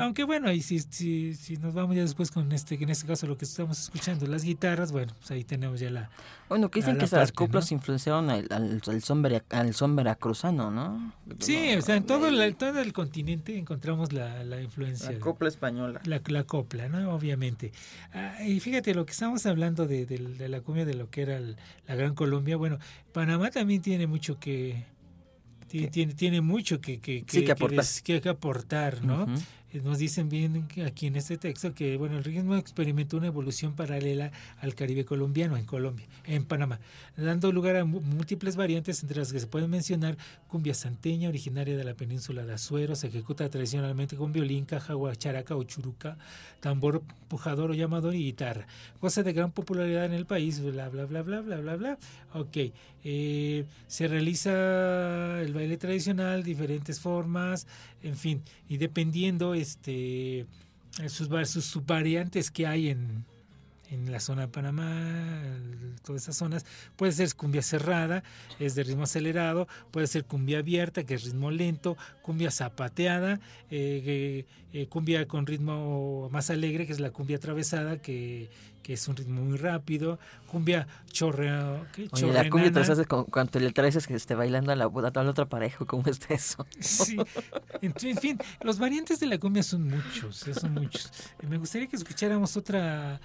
[0.00, 3.26] Aunque bueno, ahí si, si, si nos vamos ya después con este, en este caso
[3.26, 6.10] lo que estamos escuchando, las guitarras, bueno, pues ahí tenemos ya la...
[6.48, 7.76] Bueno, que dicen la que parte, coplas ¿no?
[7.76, 11.12] influenciaron al, al, al son, vera- al son veracruzano, ¿no?
[11.40, 15.10] Sí, o sea, en todo, la- todo el continente encontramos la, la influencia.
[15.10, 16.00] La copla española.
[16.04, 17.12] La, la copla, ¿no?
[17.14, 17.72] Obviamente.
[18.14, 21.22] Ah, y fíjate, lo que estamos hablando de, de- de la cumbia, de lo que
[21.22, 21.56] era el-
[21.86, 22.78] la Gran Colombia, bueno,
[23.12, 24.84] Panamá también tiene mucho que...
[25.68, 27.78] Tiene, tiene mucho que, que, Sí, que aportar.
[27.78, 29.26] des- que- aportar, ¿no?
[29.84, 34.32] Nos dicen bien aquí en este texto que bueno el ritmo experimentó una evolución paralela
[34.60, 36.80] al Caribe colombiano en Colombia, en Panamá,
[37.16, 40.16] dando lugar a múltiples variantes entre las que se pueden mencionar
[40.48, 45.56] cumbia santeña originaria de la península de Azuero, se ejecuta tradicionalmente con violín, caja, guacharaca
[45.56, 46.16] o churuca,
[46.60, 48.66] tambor pujador o llamador y guitarra,
[49.00, 51.98] cosa de gran popularidad en el país, bla bla bla bla bla bla bla.
[52.34, 52.56] Ok,
[53.04, 57.66] eh, se realiza el baile tradicional, diferentes formas,
[58.02, 60.46] en fin, y dependiendo este
[61.08, 63.24] sus, va- sus subvariantes que hay en,
[63.90, 65.42] en la zona de Panamá,
[66.04, 68.22] todas esas zonas, puede ser cumbia cerrada,
[68.58, 74.44] es de ritmo acelerado, puede ser cumbia abierta, que es ritmo lento, cumbia zapateada, eh,
[74.72, 78.50] eh, cumbia con ritmo más alegre, que es la cumbia atravesada, que,
[78.82, 80.86] que es un ritmo muy rápido, cumbia.
[82.12, 82.70] Oye, la cumbia
[83.06, 86.04] cu- cuando le traes es que esté bailando a la, a la otra pareja, ¿cómo
[86.06, 86.66] está eso?
[86.78, 87.16] Sí,
[87.82, 91.10] en, en fin, los variantes de la cumbia son muchos, eh, son muchos.
[91.48, 93.20] Me gustaría que escucháramos otra,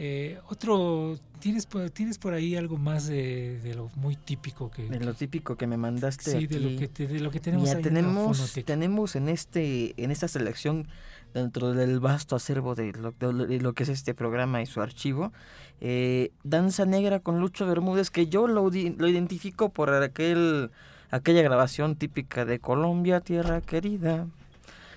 [0.00, 4.88] eh, otro, ¿tienes tienes por ahí algo más de, de lo muy típico que...
[4.88, 6.76] De lo típico que me mandaste sí, de lo aquí.
[6.78, 10.28] que, te- de lo que tenemos Mira, ahí en tenemos, tenemos en este, en esta
[10.28, 10.86] selección,
[11.34, 15.32] dentro del vasto acervo de lo, de lo- que es este programa y su archivo,
[15.80, 20.70] eh, Danza Negra con Lucho Bermúdez, que yo lo, lo identifico por aquel
[21.10, 24.28] aquella grabación típica de Colombia, tierra querida.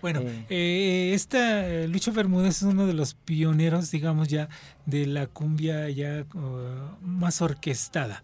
[0.01, 1.11] Bueno, Eh.
[1.13, 4.49] esta eh, Lucho Bermúdez es uno de los pioneros, digamos ya,
[4.85, 8.23] de la cumbia ya uh, más orquestada.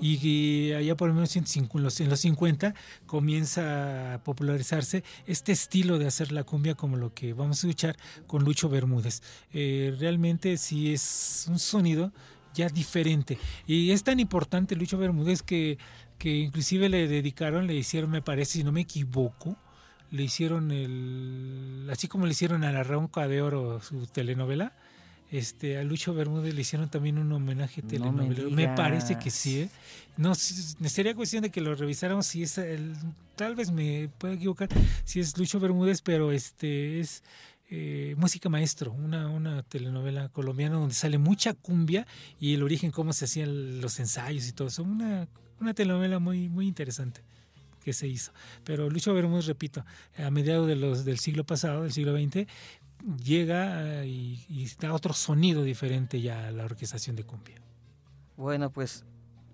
[0.00, 5.98] Y, y allá por 1950, en los- en los 50 comienza a popularizarse este estilo
[5.98, 7.96] de hacer la cumbia como lo que vamos a escuchar
[8.26, 9.20] con Lucho Bermúdez.
[9.52, 12.10] Eh, realmente sí es un sonido
[12.54, 15.76] ya diferente y es tan importante Lucho Bermúdez que,
[16.18, 19.58] que inclusive le dedicaron, le hicieron, me parece, si no me equivoco,
[20.10, 24.72] le hicieron el, así como le hicieron a la Ronca de Oro su telenovela,
[25.30, 28.56] este, a Lucho Bermúdez le hicieron también un homenaje No me telenovela.
[28.56, 29.68] me, parece que sí, ¿eh?
[30.16, 32.94] No, sería cuestión de que lo revisáramos si es el,
[33.36, 34.68] tal vez me pueda equivocar
[35.04, 37.22] si es Lucho Bermúdez, pero este es
[37.70, 42.06] eh, música maestro, una, una telenovela colombiana donde sale mucha cumbia
[42.40, 45.28] y el origen cómo se hacían los ensayos y todo eso, una,
[45.60, 47.22] una telenovela muy muy interesante
[47.82, 48.32] que se hizo.
[48.64, 49.84] Pero Lucho Bermúdez, repito,
[50.18, 52.46] a mediados de los, del siglo pasado, del siglo XX,
[53.24, 57.56] llega eh, y, y da otro sonido diferente ya a la orquestación de cumbia.
[58.36, 59.04] Bueno, pues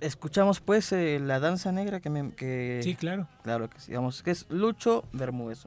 [0.00, 2.32] escuchamos pues eh, la danza negra que me...
[2.32, 3.28] Que, Sí, claro.
[3.42, 5.66] Claro que sí, vamos, que es Lucho Bermúdez.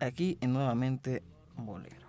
[0.00, 1.22] Aquí en nuevamente
[1.56, 2.03] Bolero.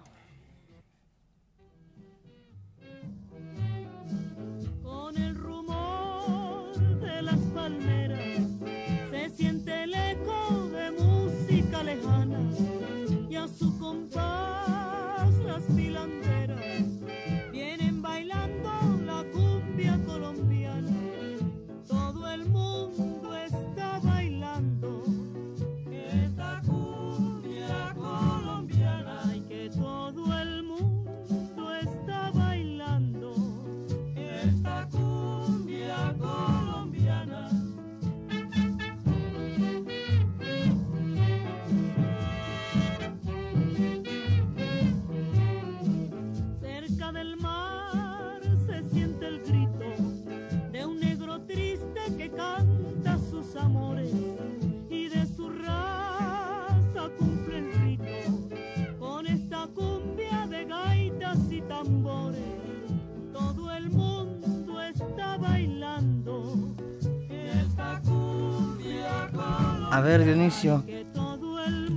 [69.96, 70.84] A ver, Dionisio,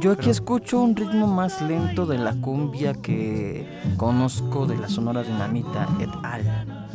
[0.00, 4.88] Yo aquí Pero- escucho un ritmo más lento de la cumbia que conozco de la
[4.88, 6.88] Sonora Dinamita et al.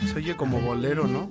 [0.06, 1.30] Se oye como bolero, ¿no?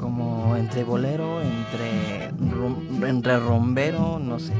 [0.00, 4.52] Como entre bolero, entre, rum- entre rombero, no sé.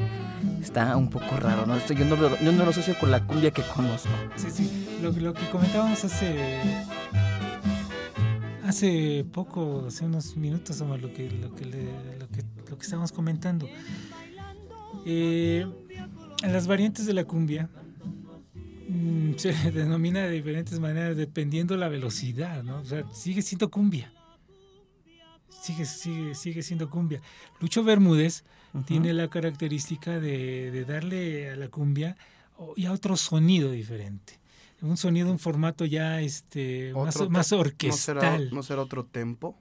[0.62, 1.74] Está un poco raro, ¿no?
[1.74, 4.10] Esto yo, no lo, yo no lo asocio con la cumbia que conozco.
[4.36, 4.98] Sí, sí.
[5.02, 6.60] Lo, lo que comentábamos hace
[8.64, 12.25] hace poco, hace unos minutos, Omar, lo que lo que, le- lo
[12.68, 13.68] lo que estábamos comentando.
[15.04, 15.66] Eh,
[16.42, 17.68] en las variantes de la cumbia
[18.88, 22.78] mm, se denomina de diferentes maneras dependiendo la velocidad, ¿no?
[22.80, 24.12] O sea, sigue siendo cumbia.
[25.62, 27.20] Sigue, sigue, sigue siendo cumbia.
[27.60, 28.44] Lucho Bermúdez
[28.86, 32.16] tiene la característica de, de darle a la cumbia
[32.56, 34.38] o- ya otro sonido diferente.
[34.82, 38.14] Un sonido, un formato ya este más, más orquestal.
[38.16, 39.58] ¿No será, ¿No será otro tempo?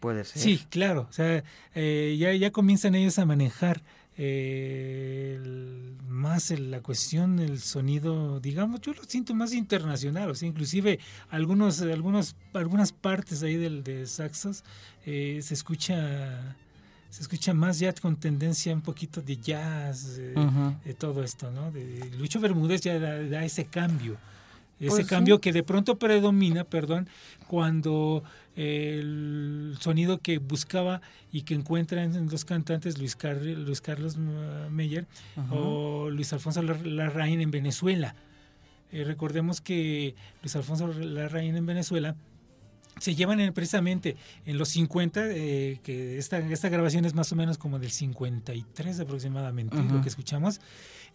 [0.00, 0.42] Puede ser.
[0.42, 1.06] Sí, claro.
[1.08, 1.44] O sea,
[1.74, 3.82] eh, ya, ya comienzan ellos a manejar
[4.22, 10.28] eh, el- más el- la cuestión, el sonido, digamos, yo lo siento más internacional.
[10.30, 10.98] O sea, inclusive
[11.30, 14.62] algunos, algunos, algunas partes ahí del, de saxos
[15.06, 16.56] eh, se escucha
[17.08, 20.34] se escucha más ya con tendencia un poquito de jazz, eh,
[20.84, 21.72] de todo esto, ¿no?
[21.72, 24.12] De, Lucho Bermúdez ya da, da ese cambio,
[24.78, 25.10] ese Pues sí.
[25.10, 27.08] cambio que de pronto predomina, perdón,
[27.48, 28.22] cuando
[28.60, 31.00] el sonido que buscaba
[31.32, 35.06] y que encuentran en los cantantes Luis, Car- Luis Carlos uh, Meyer
[35.50, 38.14] o Luis Alfonso Lar- Larraín en Venezuela.
[38.92, 42.16] Eh, recordemos que Luis Alfonso Larraín en Venezuela
[42.98, 44.16] se llevan en- precisamente
[44.46, 49.00] en los 50, eh, que esta, esta grabación es más o menos como del 53
[49.00, 50.60] aproximadamente, lo que escuchamos.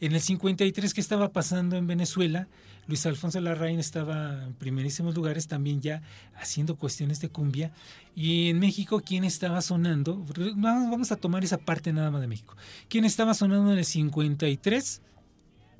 [0.02, 2.48] En el 53, ¿qué estaba pasando en Venezuela?
[2.88, 6.02] Luis Alfonso Larraín estaba en primerísimos lugares también ya
[6.36, 7.72] haciendo cuestiones de cumbia.
[8.16, 10.24] Y en México, ¿quién estaba sonando?
[10.56, 12.56] Vamos vamos a tomar esa parte nada más de México.
[12.90, 15.02] ¿Quién estaba sonando en el 53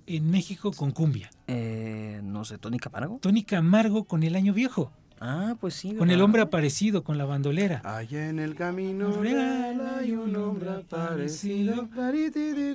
[0.08, 1.30] en México con cumbia?
[1.48, 3.20] Eh, no sé, Tony Camargo.
[3.22, 5.94] Tony Camargo con El Año Viejo, Ah, pues sí.
[5.96, 7.82] con el hombre aparecido, con la bandolera.
[7.86, 11.88] Allá en el camino Real hay un hombre aparecido.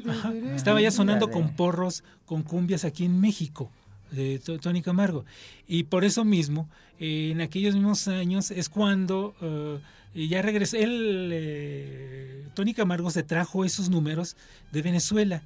[0.08, 1.38] Ajá, Estaba ya sonando Dale.
[1.38, 3.70] con porros, con cumbias aquí en México,
[4.10, 5.24] de To- Tony Camargo.
[5.68, 6.68] Y por eso mismo,
[6.98, 10.76] eh, en aquellos mismos años es cuando eh, ya regresó.
[10.76, 14.36] Él, eh, Tony Camargo se trajo esos números
[14.72, 15.42] de Venezuela,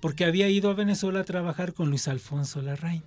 [0.00, 3.02] porque había ido a Venezuela a trabajar con Luis Alfonso Larraín,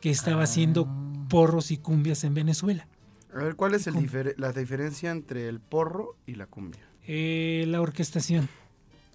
[0.00, 1.26] que estaba haciendo Ah.
[1.28, 2.86] porros y cumbias en Venezuela.
[3.34, 6.80] A ver, ¿cuál es el difer- la diferencia entre el porro y la cumbia?
[7.06, 8.48] Eh, la orquestación.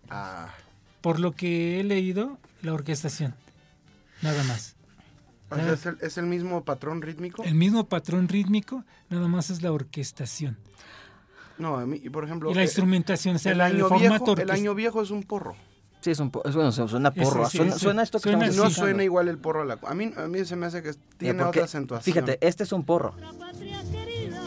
[0.10, 0.54] Ah,
[1.02, 3.34] Por lo que he leído, la orquestación.
[4.22, 4.76] Nada más.
[5.50, 7.44] o sea, ¿es, el, es el mismo patrón rítmico?
[7.44, 10.58] El mismo patrón rítmico, nada más es la orquestación.
[11.58, 14.42] No, a mí, por ejemplo, Y la eh, instrumentación, o sea, el, año formato viejo,
[14.42, 15.56] el año viejo es un porro.
[16.02, 17.48] Sí, es un po- es bueno, su- suena porro.
[17.48, 18.70] sí, suena, eso- suena esto que suena estamos Sí, No sí.
[18.70, 18.90] escuchando.
[18.92, 21.36] suena igual el porro a la A mí, a mí se me hace que tiene
[21.44, 22.14] porque, otra acentuación.
[22.14, 23.14] Fíjate, este es un porro.
[23.20, 24.42] Nuestra patria querida,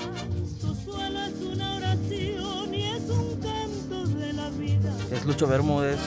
[0.60, 4.92] su suelo es una oración y es un canto de la vida.
[5.12, 5.98] Es Lucho Bermúdez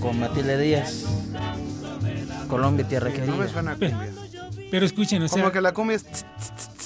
[0.00, 1.04] con Matilde Díaz.
[2.48, 3.32] Colombia, tierra Sí, querida.
[3.32, 4.08] no me suena a cumbia.
[4.72, 6.04] Pero escuchen, o sea, Como que la cumbia es...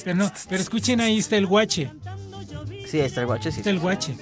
[0.05, 1.91] pero, no, pero escuchen ahí está el guache,
[2.87, 3.51] Sí, ahí está el guache.
[3.51, 4.17] Sí, está el guache.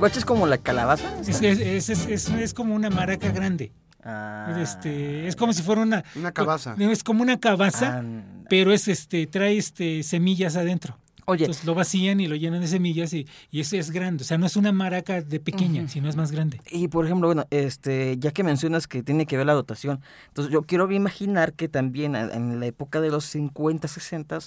[0.00, 1.20] Guache es como la calabaza.
[1.20, 3.72] Es, es, es, es- es- es como una maraca grande.
[4.02, 6.74] Ah, Este, es como si fuera una Una cabaza.
[6.78, 10.96] Es como una cabaza, ah, pero es este trae este semillas adentro.
[11.26, 14.22] Oye, Entonces lo vacían y lo llenan de semillas y, y eso es grande.
[14.24, 16.60] O sea, no es una maraca de pequeña, sino es más grande.
[16.72, 20.52] y por ejemplo, bueno, este, ya que mencionas que tiene que ver la dotación, entonces
[20.52, 24.38] yo quiero imaginar que también en- en la época de los 50, 60,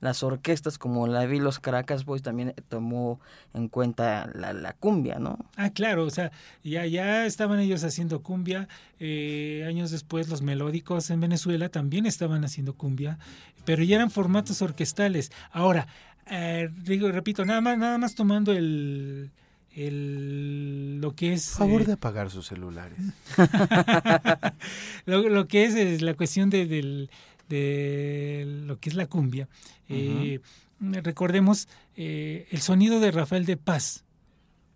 [0.00, 3.20] las orquestas como la vi los Caracas Boys también tomó
[3.54, 5.38] en cuenta la, la cumbia, ¿no?
[5.56, 6.30] Ah, claro, o sea,
[6.62, 8.68] ya, ya estaban ellos haciendo cumbia.
[9.00, 13.18] eh, años después, los melódicos en Venezuela también estaban haciendo cumbia,
[13.64, 15.30] pero ya eran formatos orquestales.
[15.50, 15.86] Ahora,
[16.30, 19.30] eh, digo, repito, nada más, nada más tomando el,
[19.74, 22.98] el lo que es Favor eh, de apagar sus celulares.
[25.06, 27.10] lo, lo que es, es la cuestión de, del-
[27.48, 29.48] de lo que es la cumbia.
[29.88, 30.40] Eh,
[30.80, 34.04] recordemos eh, el sonido de Rafael de Paz.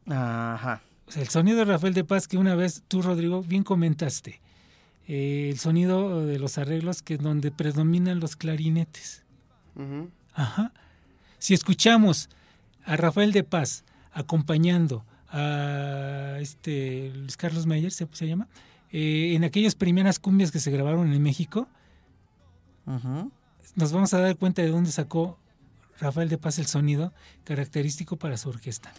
[0.07, 0.83] Ajá.
[1.07, 4.41] O sea, el sonido de Rafael de Paz que una vez tú, Rodrigo, bien comentaste.
[5.09, 9.25] Eh, el sonido de los arreglos que donde predominan los clarinetes.
[9.75, 10.11] Ujú.
[10.35, 10.73] Ajá.
[11.39, 12.29] Si escuchamos
[12.85, 18.49] a Rafael de Paz acompañando a este Luis Carlos Mayer, se, se llama,
[18.93, 21.68] eh, en aquellas primeras cumbias que se grabaron en México,
[22.87, 25.39] nos vamos a dar cuenta de dónde sacó
[26.01, 27.12] Rafael de Paz el sonido
[27.45, 28.93] característico para su orquesta.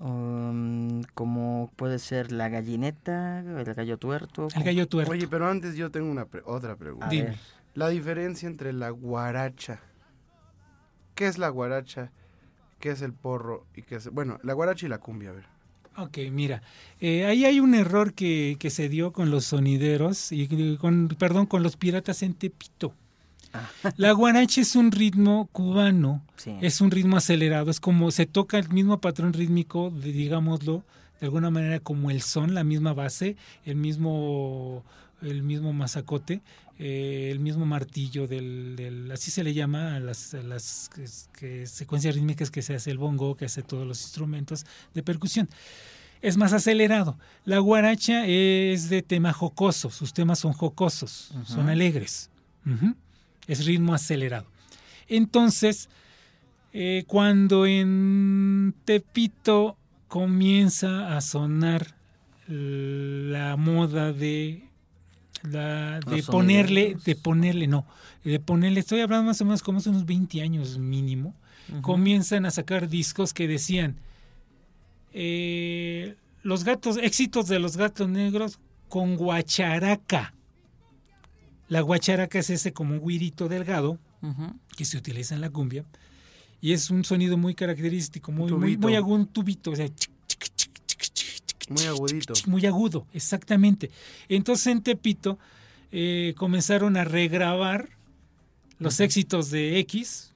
[0.00, 4.48] um, como puede ser la gallineta, el gallo tuerto.
[4.54, 5.12] El gallo tuerto.
[5.12, 7.06] Oye, pero antes yo tengo una pre- otra pregunta.
[7.06, 7.36] A Dime.
[7.74, 9.80] La diferencia entre la guaracha.
[11.14, 12.10] ¿Qué es la guaracha?
[12.80, 13.66] ¿Qué es el porro?
[13.74, 15.44] y qué es Bueno, la guaracha y la cumbia, a ver.
[15.96, 16.62] Ok, mira,
[17.00, 21.46] eh, ahí hay un error que, que se dio con los sonideros y con, perdón,
[21.46, 22.94] con los piratas en Tepito.
[23.52, 23.68] Ah.
[23.96, 26.54] La guaracha es un ritmo cubano, sí.
[26.60, 30.84] es un ritmo acelerado, es como se toca el mismo patrón rítmico, de- digámoslo,
[31.20, 34.84] de alguna manera como el son, la misma base, el mismo,
[35.22, 36.42] el mismo mazacote,
[36.78, 41.04] eh, el mismo martillo del, del- así se le llama a las, a las que-
[41.38, 45.48] que secuencias rítmicas que se hace el bongo, que hace todos los instrumentos de percusión.
[46.20, 47.16] Es más acelerado.
[47.44, 52.28] La guaracha es de tema jocoso, sus temas son jocosos, son alegres.
[52.66, 52.94] Ujú.
[53.48, 54.46] Es ritmo acelerado.
[55.08, 55.88] Entonces,
[56.72, 59.76] eh, cuando en Tepito
[60.06, 61.94] comienza a sonar
[62.46, 64.68] la moda de
[65.42, 67.86] la, de ponerle, de ponerle, no,
[68.24, 71.34] de ponerle, estoy hablando más o menos como hace unos 20 años mínimo,
[71.82, 73.96] comienzan a sacar discos que decían
[75.12, 80.34] eh, los gatos, éxitos de los gatos negros con guacharaca.
[81.68, 83.98] La guacharaca es ese como guirito delgado
[84.76, 85.84] que se utiliza en la cumbia
[86.60, 89.88] y es un sonido muy característico, muy, muy, agudo, un tubito, o sea,
[91.68, 92.34] Muy agudito.
[92.46, 93.90] muy agudo, exactamente.
[94.28, 95.38] Entonces en Tepito
[95.92, 97.90] eh, comenzaron a regrabar
[98.78, 100.32] los éxitos de X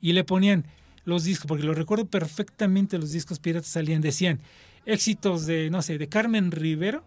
[0.00, 0.66] y le ponían
[1.04, 4.40] los discos, porque lo recuerdo perfectamente, los discos piratas salían, decían
[4.86, 7.04] éxitos de, no sé, de Carmen Rivero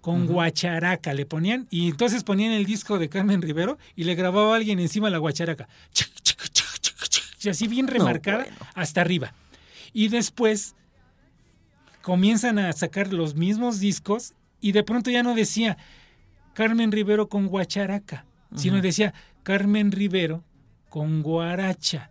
[0.00, 4.52] con guacharaca, le ponían, y entonces ponían el disco de Carmen Rivero y le grababa
[4.52, 5.68] a alguien encima la guacharaca,
[7.42, 8.56] y así bien remarcada bueno.
[8.74, 9.32] hasta arriba.
[9.92, 10.74] Y después
[12.02, 15.76] comienzan a sacar los mismos discos y de pronto ya no decía
[16.54, 18.24] Carmen Rivero con guacharaca,
[18.56, 20.42] sino decía Carmen Rivero
[20.88, 22.10] con guaracha.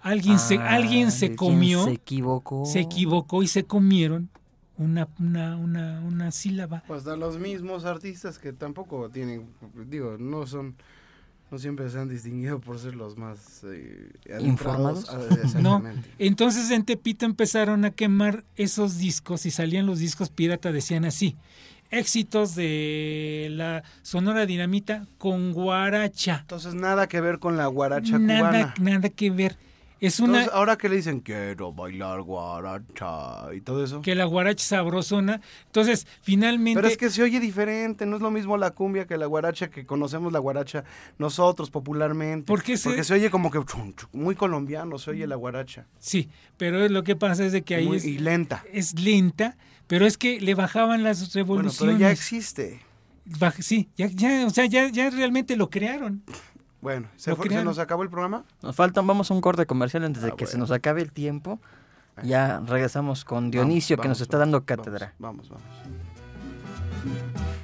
[0.00, 2.64] Alguien se, alguien se ¿quién comió, Se equivocó.
[2.64, 4.30] se equivocó y se comieron
[4.78, 6.82] una, una, una, una sílaba.
[6.86, 9.46] Pues da los mismos artistas que tampoco tienen,
[9.88, 10.74] digo, no son,
[11.50, 14.10] no siempre se han distinguido por ser los más eh,
[14.40, 15.08] ¿Informados?
[15.10, 15.20] Ah,
[15.60, 15.82] No,
[16.18, 21.36] entonces en Tepito empezaron a quemar esos discos y salían los discos pirata, decían así,
[21.90, 26.38] éxitos de la Sonora Dinamita con guaracha.
[26.40, 28.74] Entonces nada que ver con la guaracha Nada, cubana.
[28.80, 29.56] nada que ver.
[29.98, 34.02] Es una Entonces, ahora que le dicen quiero bailar guaracha y todo eso.
[34.02, 35.40] que la guaracha sabrosona.
[35.66, 39.16] Entonces, finalmente Pero es que se oye diferente, no es lo mismo la cumbia que
[39.16, 40.84] la guaracha que conocemos la guaracha
[41.18, 42.46] nosotros popularmente.
[42.46, 43.60] ¿Por qué se- Porque se oye como que
[44.12, 45.86] muy colombiano, se oye la guaracha.
[45.98, 46.28] sí,
[46.58, 48.62] pero lo que pasa es de que ahí Muy- es, y lenta.
[48.72, 51.32] es lenta, pero es que le bajaban las Bueno,
[51.62, 51.78] revoluciones.
[51.78, 52.80] pero ya existe.
[53.60, 56.22] Sí, ya, ya, o sea, ya, ya realmente lo crearon.
[56.80, 58.44] Bueno, ¿se, fue- ¿se nos acabó el programa?
[58.62, 60.62] Nos faltan, vamos a un corte comercial antes de Ah, que se bueno.
[60.64, 61.58] nos acabe el tiempo.
[62.22, 65.14] Ya regresamos con Dionisio Vamos, que nos vamos, está vamos, dando cátedra.
[65.18, 65.64] Vamos, vamos.
[67.04, 67.55] Amor,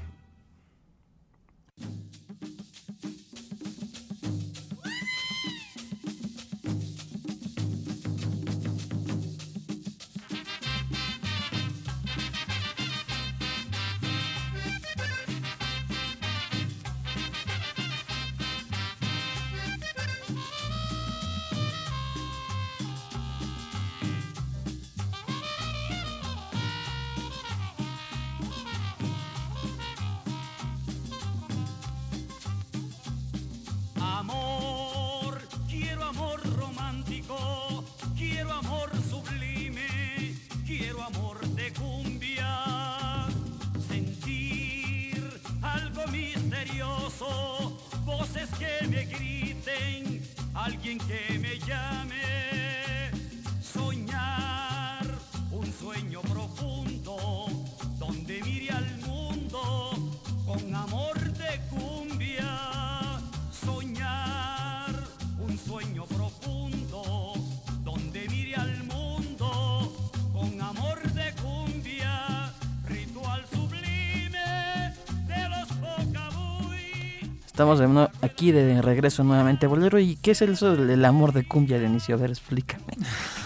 [77.63, 80.01] Estamos de aquí de regreso nuevamente, Bolero.
[80.01, 82.17] ¿Y qué es eso del amor de cumbia, Dionisio?
[82.17, 82.97] A ver, explícame.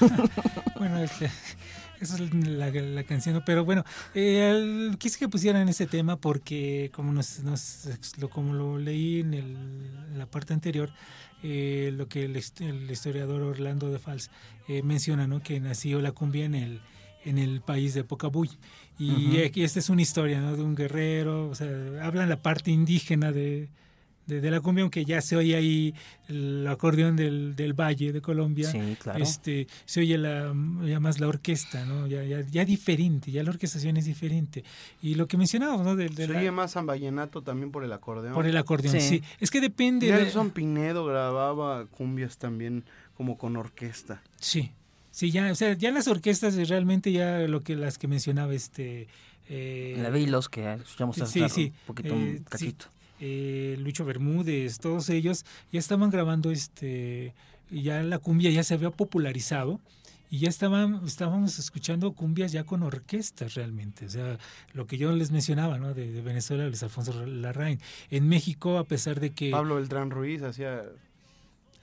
[0.78, 1.26] Bueno, eso
[2.00, 7.12] es la, la canción, pero bueno, eh, el- quise que pusieran ese tema porque como
[7.12, 7.88] nos, nos
[8.18, 9.56] lo, como lo leí en, el-
[10.12, 10.90] en la parte anterior,
[11.42, 14.30] eh, lo que el, hist- el historiador Orlando de Fals
[14.68, 15.42] eh, menciona, ¿no?
[15.42, 16.80] que nació la cumbia en el
[17.24, 18.48] en el país de Pocabuy.
[19.00, 20.56] Y aquí esta es una historia ¿no?
[20.56, 21.66] de un guerrero, o sea,
[22.02, 23.68] hablan la parte indígena de,
[24.26, 25.94] de, de la cumbia, aunque ya se oye ahí
[26.28, 28.70] el acordeón del, del Valle de Colombia.
[28.70, 29.22] Sí, claro.
[29.22, 30.52] Este, se oye la,
[30.84, 32.06] ya más la orquesta, ¿no?
[32.06, 34.64] Ya, ya, ya diferente, ya la orquestación es diferente.
[35.02, 35.94] Y lo que mencionábamos, ¿no?
[35.96, 38.34] De, de Se la- oye más San Vallenato también por el acordeón.
[38.34, 39.00] por el acordeón, Sí.
[39.00, 39.22] sí.
[39.40, 40.06] Es que depende.
[40.10, 42.84] de- Nelson Pinedo grababa cumbias también
[43.16, 44.22] como con orquesta.
[44.40, 44.72] Sí,
[45.10, 49.06] sí, ya, o sea, ya las orquestas realmente ya lo que las que mencionaba este
[49.48, 52.74] eh, La Vilos, que escuchamos sí, sí, un poquito, eh, un sí.
[53.20, 57.34] Eh, Lucho Bermúdez, todos ellos ya estaban grabando este,
[57.70, 59.80] ya la cumbia ya se había popularizado
[60.30, 64.38] y ya estaban, estábamos escuchando cumbias ya con orquestas realmente, o sea,
[64.72, 65.94] lo que yo les mencionaba, ¿no?
[65.94, 67.80] De, de Venezuela, Luis Alfonso Larraín.
[68.10, 70.84] En México, a pesar de que Pablo Beltrán Ruiz hacía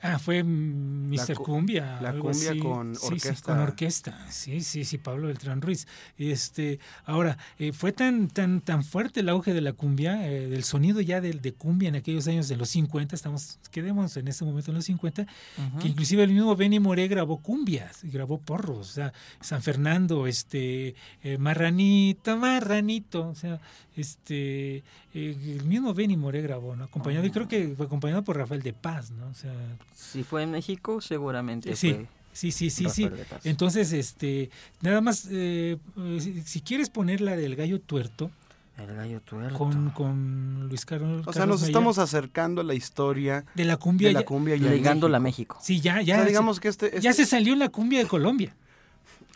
[0.06, 1.34] Ah, fue Mr.
[1.36, 2.02] cu- Cumbia.
[2.02, 2.60] la cumbia así.
[2.60, 3.52] con Sí, sí, orquesta.
[3.54, 4.28] con orquesta.
[4.30, 5.88] Sí, sí, sí, Pablo Beltrán Ruiz.
[6.18, 10.66] Este, ahora, eh, fue tan, tan, tan fuerte el auge de la cumbia, eh, del
[10.66, 14.44] sonido ya del, de cumbia en aquellos años de los 50, estamos, quedemos en ese
[14.44, 15.22] momento en los 50,
[15.70, 15.80] Ujú.
[15.80, 20.28] que inclusive el mismo Benny Moré grabó cumbias, y grabó porros, o sea, San Fernando,
[20.28, 23.62] este, eh, Marranito, Marranito, o sea,
[23.96, 24.84] este, eh,
[25.14, 26.86] el mismo Benny Moré grabó, ¿no?
[26.86, 29.28] Acompañado, y creo que fue acompañado por Rafael de Paz, ¿no?
[29.28, 29.54] O sea,
[29.96, 33.04] Si fue en México, seguramente Sí, fue sí, sí, sí, sí.
[33.04, 33.46] Rafael de Paz.
[33.46, 34.50] Entonces, este,
[34.82, 35.78] nada más, eh,
[36.20, 38.32] si, si quieres poner la del gallo tuerto
[38.78, 39.58] El gallo tuerto.
[39.58, 41.28] con, con Luis Carlos.
[41.28, 44.08] O sea, Carlos nos estamos acercando a la historia de la cumbia.
[44.08, 45.58] de la cumbia ya en Ligándola a México.
[45.62, 46.16] Sí, ya, O ya.
[46.16, 48.56] sea, se- digamos que este, ya este- se salió en la cumbia de Colombia.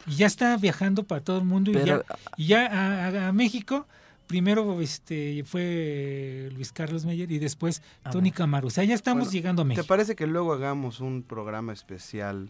[0.08, 1.70] Y ya está viajando para todo el mundo.
[1.72, 2.02] y ya,
[2.38, 3.86] y ya a, a- a México,
[4.28, 8.32] primero este fue Luis Carlos Meyer y después Ah, Tony.
[8.32, 8.68] Camaro.
[8.68, 9.88] O sea, ya estamos Bueno, llegando a ¿Te México.
[9.88, 12.50] parece que luego hagamos un programa especial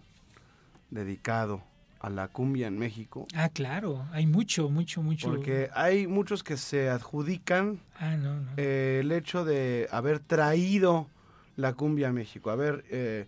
[0.89, 1.63] dedicado
[1.99, 3.25] a la cumbia en México?
[3.35, 4.05] Ah, claro.
[4.11, 5.27] Hay mucho, mucho, mucho.
[5.29, 8.51] Porque hay muchos que se adjudican Ah, no, no.
[8.57, 11.07] eh, el hecho de haber traído
[11.55, 12.51] la cumbia a México.
[12.51, 13.25] A ver, eh,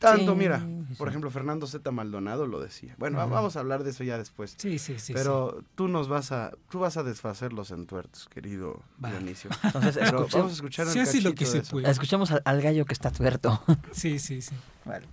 [0.00, 1.10] tanto, Sí, mira, sí, por sí.
[1.10, 1.88] ejemplo, Fernando Z.
[1.92, 2.96] Maldonado lo decía.
[2.98, 3.26] Bueno, Ajá.
[3.30, 4.54] vamos a hablar de eso ya después.
[4.58, 5.12] sí, sí, sí.
[5.12, 9.10] Pero tú nos vas a, tú vas a desfacer los entuertos, querido Va.
[9.10, 9.50] Dionisio.
[9.62, 10.98] Entonces, Pero vamos a escuchar sí.
[11.18, 11.70] un lo que de se eso.
[11.72, 11.90] puede.
[11.90, 13.62] escuchemos al, al gallo que está tuerto.
[13.92, 14.54] Sí, sí, sí.
[14.84, 15.06] Vale.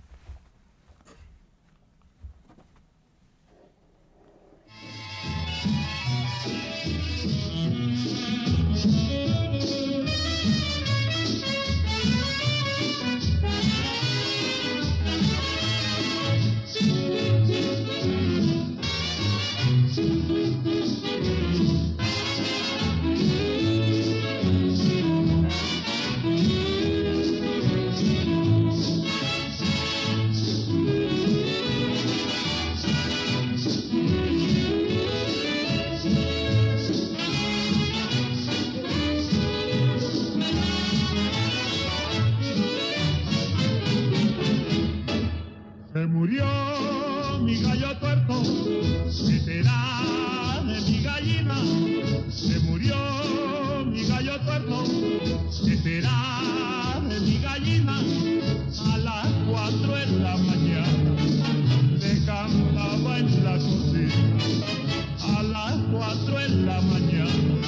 [66.38, 67.58] De la mañana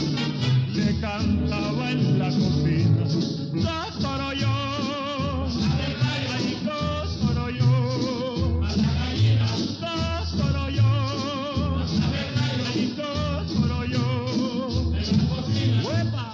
[0.74, 3.04] le cantaba en la cocina.
[4.38, 5.46] Yo,
[5.82, 7.66] ay, doctor yo,
[9.80, 10.90] doctor yo,
[12.72, 14.04] ay, doctor yo,
[15.84, 16.24] ¡Huepa!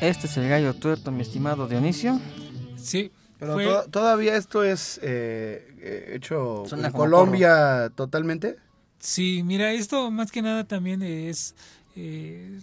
[0.00, 2.20] Este es el gallo tuerto, mi estimado Dionisio.
[2.76, 3.10] Sí.
[3.38, 8.56] Pero fue- to- todavía esto es eh, eh, hecho Suena en Colombia totalmente.
[8.98, 11.54] Sí, mira, esto más que nada también es,
[11.96, 12.60] eh,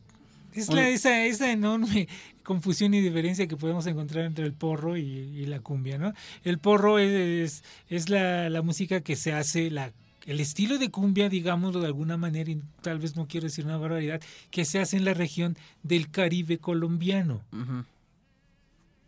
[0.54, 2.08] es la, esa, esa enorme
[2.44, 6.14] confusión y diferencia que podemos encontrar entre el porro y, y la cumbia, ¿no?
[6.44, 9.92] El porro es, es la, la música que se hace, la,
[10.26, 13.78] el estilo de cumbia, digámoslo de alguna manera, y tal vez no quiero decir una
[13.78, 14.22] barbaridad,
[14.52, 17.42] que se hace en la región del Caribe colombiano.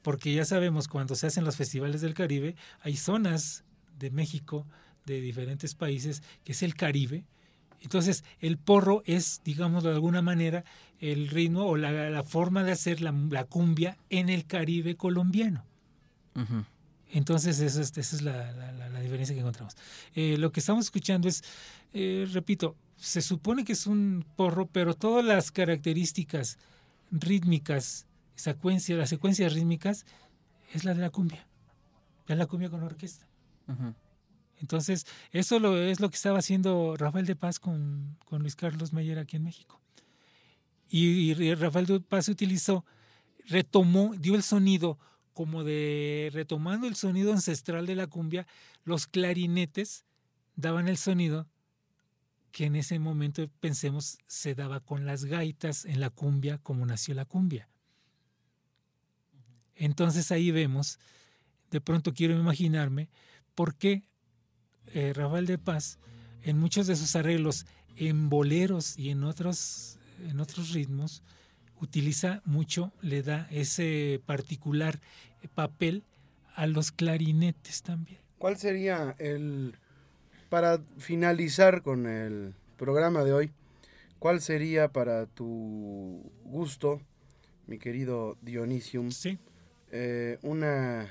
[0.06, 3.64] Porque ya sabemos, cuando se hacen los festivales del Caribe, hay zonas
[3.98, 4.68] de México,
[5.08, 7.26] de diferentes países, que es el Caribe.
[7.82, 10.64] Entonces, el porro es, digamos de alguna manera,
[11.00, 15.66] el ritmo o la, la forma de hacer la, la cumbia en el Caribe colombiano.
[17.12, 19.76] Entonces, eso es- esa es la- la diferencia que encontramos.
[20.14, 21.44] Eh, lo que estamos escuchando es,
[21.94, 26.60] eh, repito, se supone que es un porro, pero todas las características
[27.12, 28.05] rítmicas
[28.36, 30.06] secuencia, las secuencias rítmicas,
[30.74, 31.48] es la de la cumbia.
[32.28, 33.28] Es la cumbia con orquesta.
[34.60, 38.94] Entonces, eso lo, es lo que estaba haciendo Rafael de Paz con, con Luis Carlos
[38.94, 39.82] Meyer aquí en México.
[40.90, 42.86] Y, y Rafael de Paz utilizó,
[43.48, 44.98] retomó, dio el sonido
[45.34, 48.48] como de, retomando el sonido ancestral de la cumbia,
[48.86, 50.06] los clarinetes
[50.56, 51.48] daban el sonido
[52.52, 57.14] que en ese momento, pensemos, se daba con las gaitas en la cumbia, como nació
[57.14, 57.68] la cumbia.
[59.76, 61.00] Entonces ahí vemos,
[61.72, 63.10] de pronto quiero imaginarme,
[63.56, 64.04] por qué
[64.94, 66.00] eh, Rafael de Paz,
[66.44, 67.66] en muchos de sus arreglos,
[67.98, 69.98] en boleros y en otros,
[70.28, 71.24] en otros ritmos,
[71.82, 75.00] utiliza mucho, le da ese particular
[75.54, 76.04] papel
[76.56, 78.20] a los clarinetes también.
[78.38, 79.76] ¿Cuál sería el,
[80.50, 83.52] para finalizar con el programa de hoy,
[84.20, 87.02] cuál sería para tu gusto,
[87.68, 89.40] mi querido Dionisium, Sí,
[89.92, 91.08] eh, una,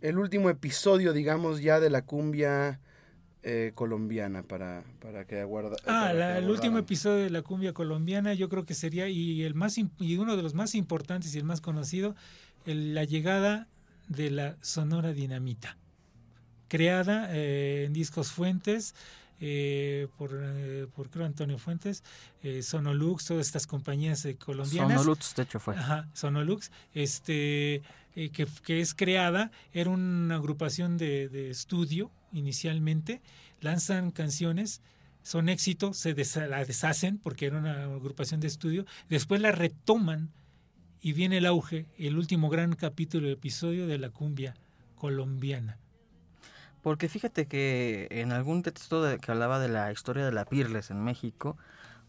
[0.00, 2.80] el último episodio, digamos, ya de la cumbia
[3.42, 5.76] eh, colombiana para, para que aguarda.
[5.86, 9.08] Ah, para la- que el último episodio de la cumbia colombiana, yo creo que sería,
[9.08, 12.14] y el más y uno de los más importantes y el más conocido,
[12.66, 13.66] el- la llegada
[14.08, 15.76] de la Sonora Dinamita,
[16.68, 18.94] creada eh, en Discos Fuentes,
[19.44, 22.04] eh, por, eh, por creo Antonio Fuentes,
[22.44, 25.00] eh, Sonolux, todas estas compañías eh, colombianas.
[25.00, 25.76] Sonolux, de hecho, fue.
[25.76, 27.82] Ajá, Sonolux, este,
[28.14, 33.20] eh, que, que es creada, era una agrupación de, de estudio inicialmente,
[33.60, 34.80] lanzan canciones,
[35.24, 36.14] son éxitos, se
[36.46, 40.30] la deshacen porque era una agrupación de estudio, después la retoman
[41.00, 44.54] y viene el auge, el último gran capítulo, episodio de la cumbia
[44.94, 45.78] colombiana.
[46.82, 50.90] Porque fíjate que en algún texto de- que hablaba de la historia de la Pirles
[50.90, 51.56] en México,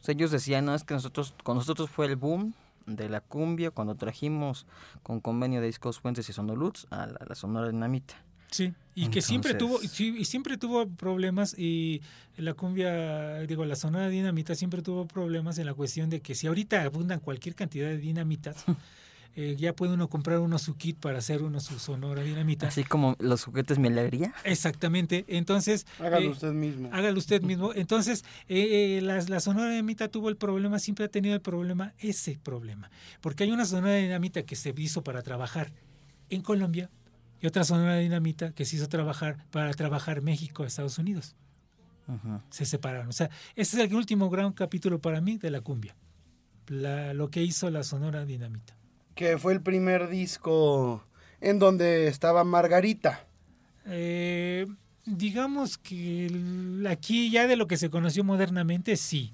[0.02, 2.54] o sea, ellos decían, no, es que nosotros, con nosotros fue el boom
[2.86, 4.66] de la cumbia cuando trajimos
[5.04, 8.16] con convenio de Discos Fuentes y Sonolux a la, la Sonora Dinamita.
[8.52, 12.02] Sí, y que siempre tuvo y siempre tuvo problemas y
[12.38, 16.36] la cumbia, digo, la zona de dinamita siempre tuvo problemas en la cuestión de que
[16.36, 18.64] si ahorita abundan cualquier cantidad de dinamitas,
[19.36, 22.68] eh, ya puede uno comprar uno su kit para hacer uno su sonora dinamita.
[22.68, 24.34] Así como los juguetes Mi Alegría.
[24.44, 26.90] Exactamente, entonces Hágalo eh, usted mismo.
[26.92, 27.74] hágalo usted mismo.
[27.74, 31.94] Entonces, eh, eh, la, la Sonora Dinamita tuvo el problema, siempre ha tenido el problema,
[32.00, 32.92] ese problema.
[33.22, 35.72] Porque hay una Sonora Dinamita que se hizo para trabajar
[36.30, 36.90] en Colombia
[37.42, 41.36] y otra Sonora Dinamita que se hizo trabajar para trabajar México, Estados Unidos.
[42.50, 43.08] Se separaron.
[43.08, 45.96] O sea, ese es el último gran capítulo para mí de la cumbia.
[46.68, 48.76] La- lo que hizo la Sonora Dinamita.
[49.16, 51.04] Que fue el primer disco
[51.42, 53.26] en donde estaba Margarita.
[53.86, 54.66] Eh,
[55.06, 56.32] digamos que
[56.90, 59.34] aquí ya de lo que se conoció modernamente, sí.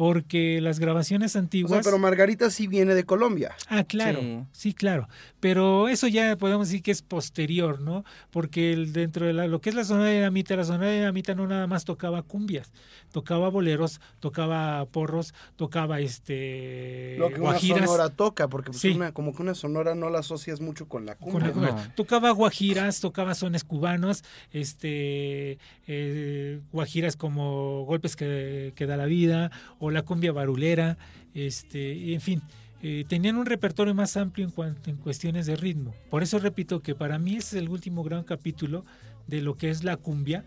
[0.00, 1.82] Porque las grabaciones O sea, antiguas...
[1.84, 3.54] pero Margarita sí viene de Colombia.
[3.68, 4.38] Ah, claro, Sí.
[4.52, 4.72] sí.
[4.72, 5.08] claro.
[5.40, 8.02] Pero eso ya podemos decir que es posterior, ¿no?
[8.30, 10.94] Porque el- dentro de la- lo que es la zona de dinamita, la zona de
[11.00, 12.72] dinamita no nada más tocaba cumbias,
[13.12, 17.84] tocaba boleros, tocaba porros, tocaba este Lo que una guajiras.
[17.84, 18.92] sonora toca, porque pues, Sí.
[18.92, 21.48] una, como que una sonora no la asocias mucho con la con cumbia.
[21.48, 21.72] la cumbia.
[21.72, 21.92] No.
[21.94, 29.50] Tocaba guajiras, tocaba sones cubanos, este eh, guajiras como golpes que, que da la vida,
[29.78, 30.98] o la cumbia barulera,
[31.34, 32.42] este, en fin,
[32.82, 35.94] eh, tenían un repertorio más amplio en cuanto en cuestiones de ritmo.
[36.08, 38.84] Por eso repito que para mí ese es el último gran capítulo
[39.26, 40.44] de lo que es la cumbia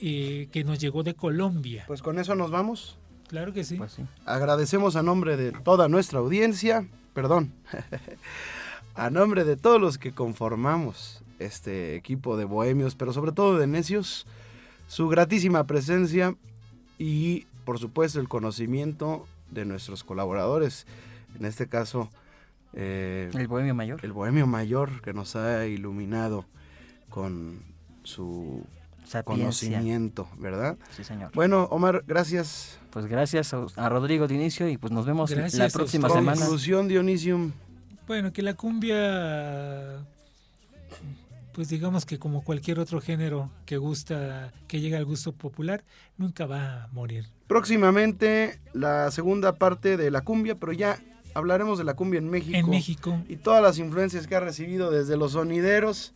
[0.00, 1.84] eh, que nos llegó de Colombia.
[1.86, 2.98] Pues con eso nos vamos.
[3.28, 3.76] Claro que sí.
[3.76, 4.02] Pues sí.
[4.26, 7.52] Agradecemos a nombre de toda nuestra audiencia, perdón,
[8.94, 13.66] a nombre de todos los que conformamos este equipo de bohemios, pero sobre todo de
[13.66, 14.26] necios,
[14.88, 16.36] su gratísima presencia
[16.98, 20.86] y por supuesto el conocimiento de nuestros colaboradores,
[21.38, 22.10] en este caso
[22.74, 24.00] eh, El Bohemio Mayor.
[24.02, 26.46] el bohemio mayor que nos ha iluminado
[27.10, 27.60] con
[28.02, 28.64] su
[29.04, 29.22] Sapiencia.
[29.24, 30.76] conocimiento, ¿verdad?
[30.96, 31.30] Sí, señor.
[31.34, 32.78] Bueno, Omar, gracias.
[32.90, 36.40] Pues gracias a, a Rodrigo de inicio y pues nos vemos Gracias la próxima semana.
[36.40, 37.52] Conclusión, Dionisium.
[38.06, 39.98] Bueno, que la cumbia,
[41.52, 45.84] pues digamos que como cualquier otro género que gusta, que llega al gusto popular,
[46.16, 47.26] nunca va a morir.
[47.46, 50.98] Próximamente la segunda parte de la cumbia, pero ya
[51.34, 52.56] hablaremos de la cumbia en México.
[52.56, 56.12] En México, Y todas las influencias que ha recibido desde los sonideros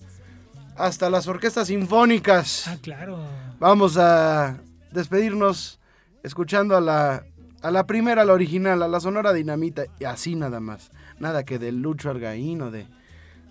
[0.77, 2.69] hasta las orquestas sinfónicas.
[2.69, 3.19] ah, claro.
[3.59, 4.61] Vamos a
[4.93, 5.81] despedirnos
[6.23, 7.25] escuchando a la,
[7.63, 10.91] a la primera, a la original, a la Sonora Dinamita, y así nada más.
[11.19, 12.87] Nada que de Lucho Argaín o de,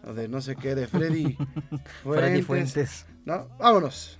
[0.06, 1.38] o de no sé qué, de Freddy
[2.04, 2.46] Freddy Fuentes.
[2.46, 3.06] Fuentes.
[3.26, 3.48] ¿No?
[3.58, 4.20] Vámonos.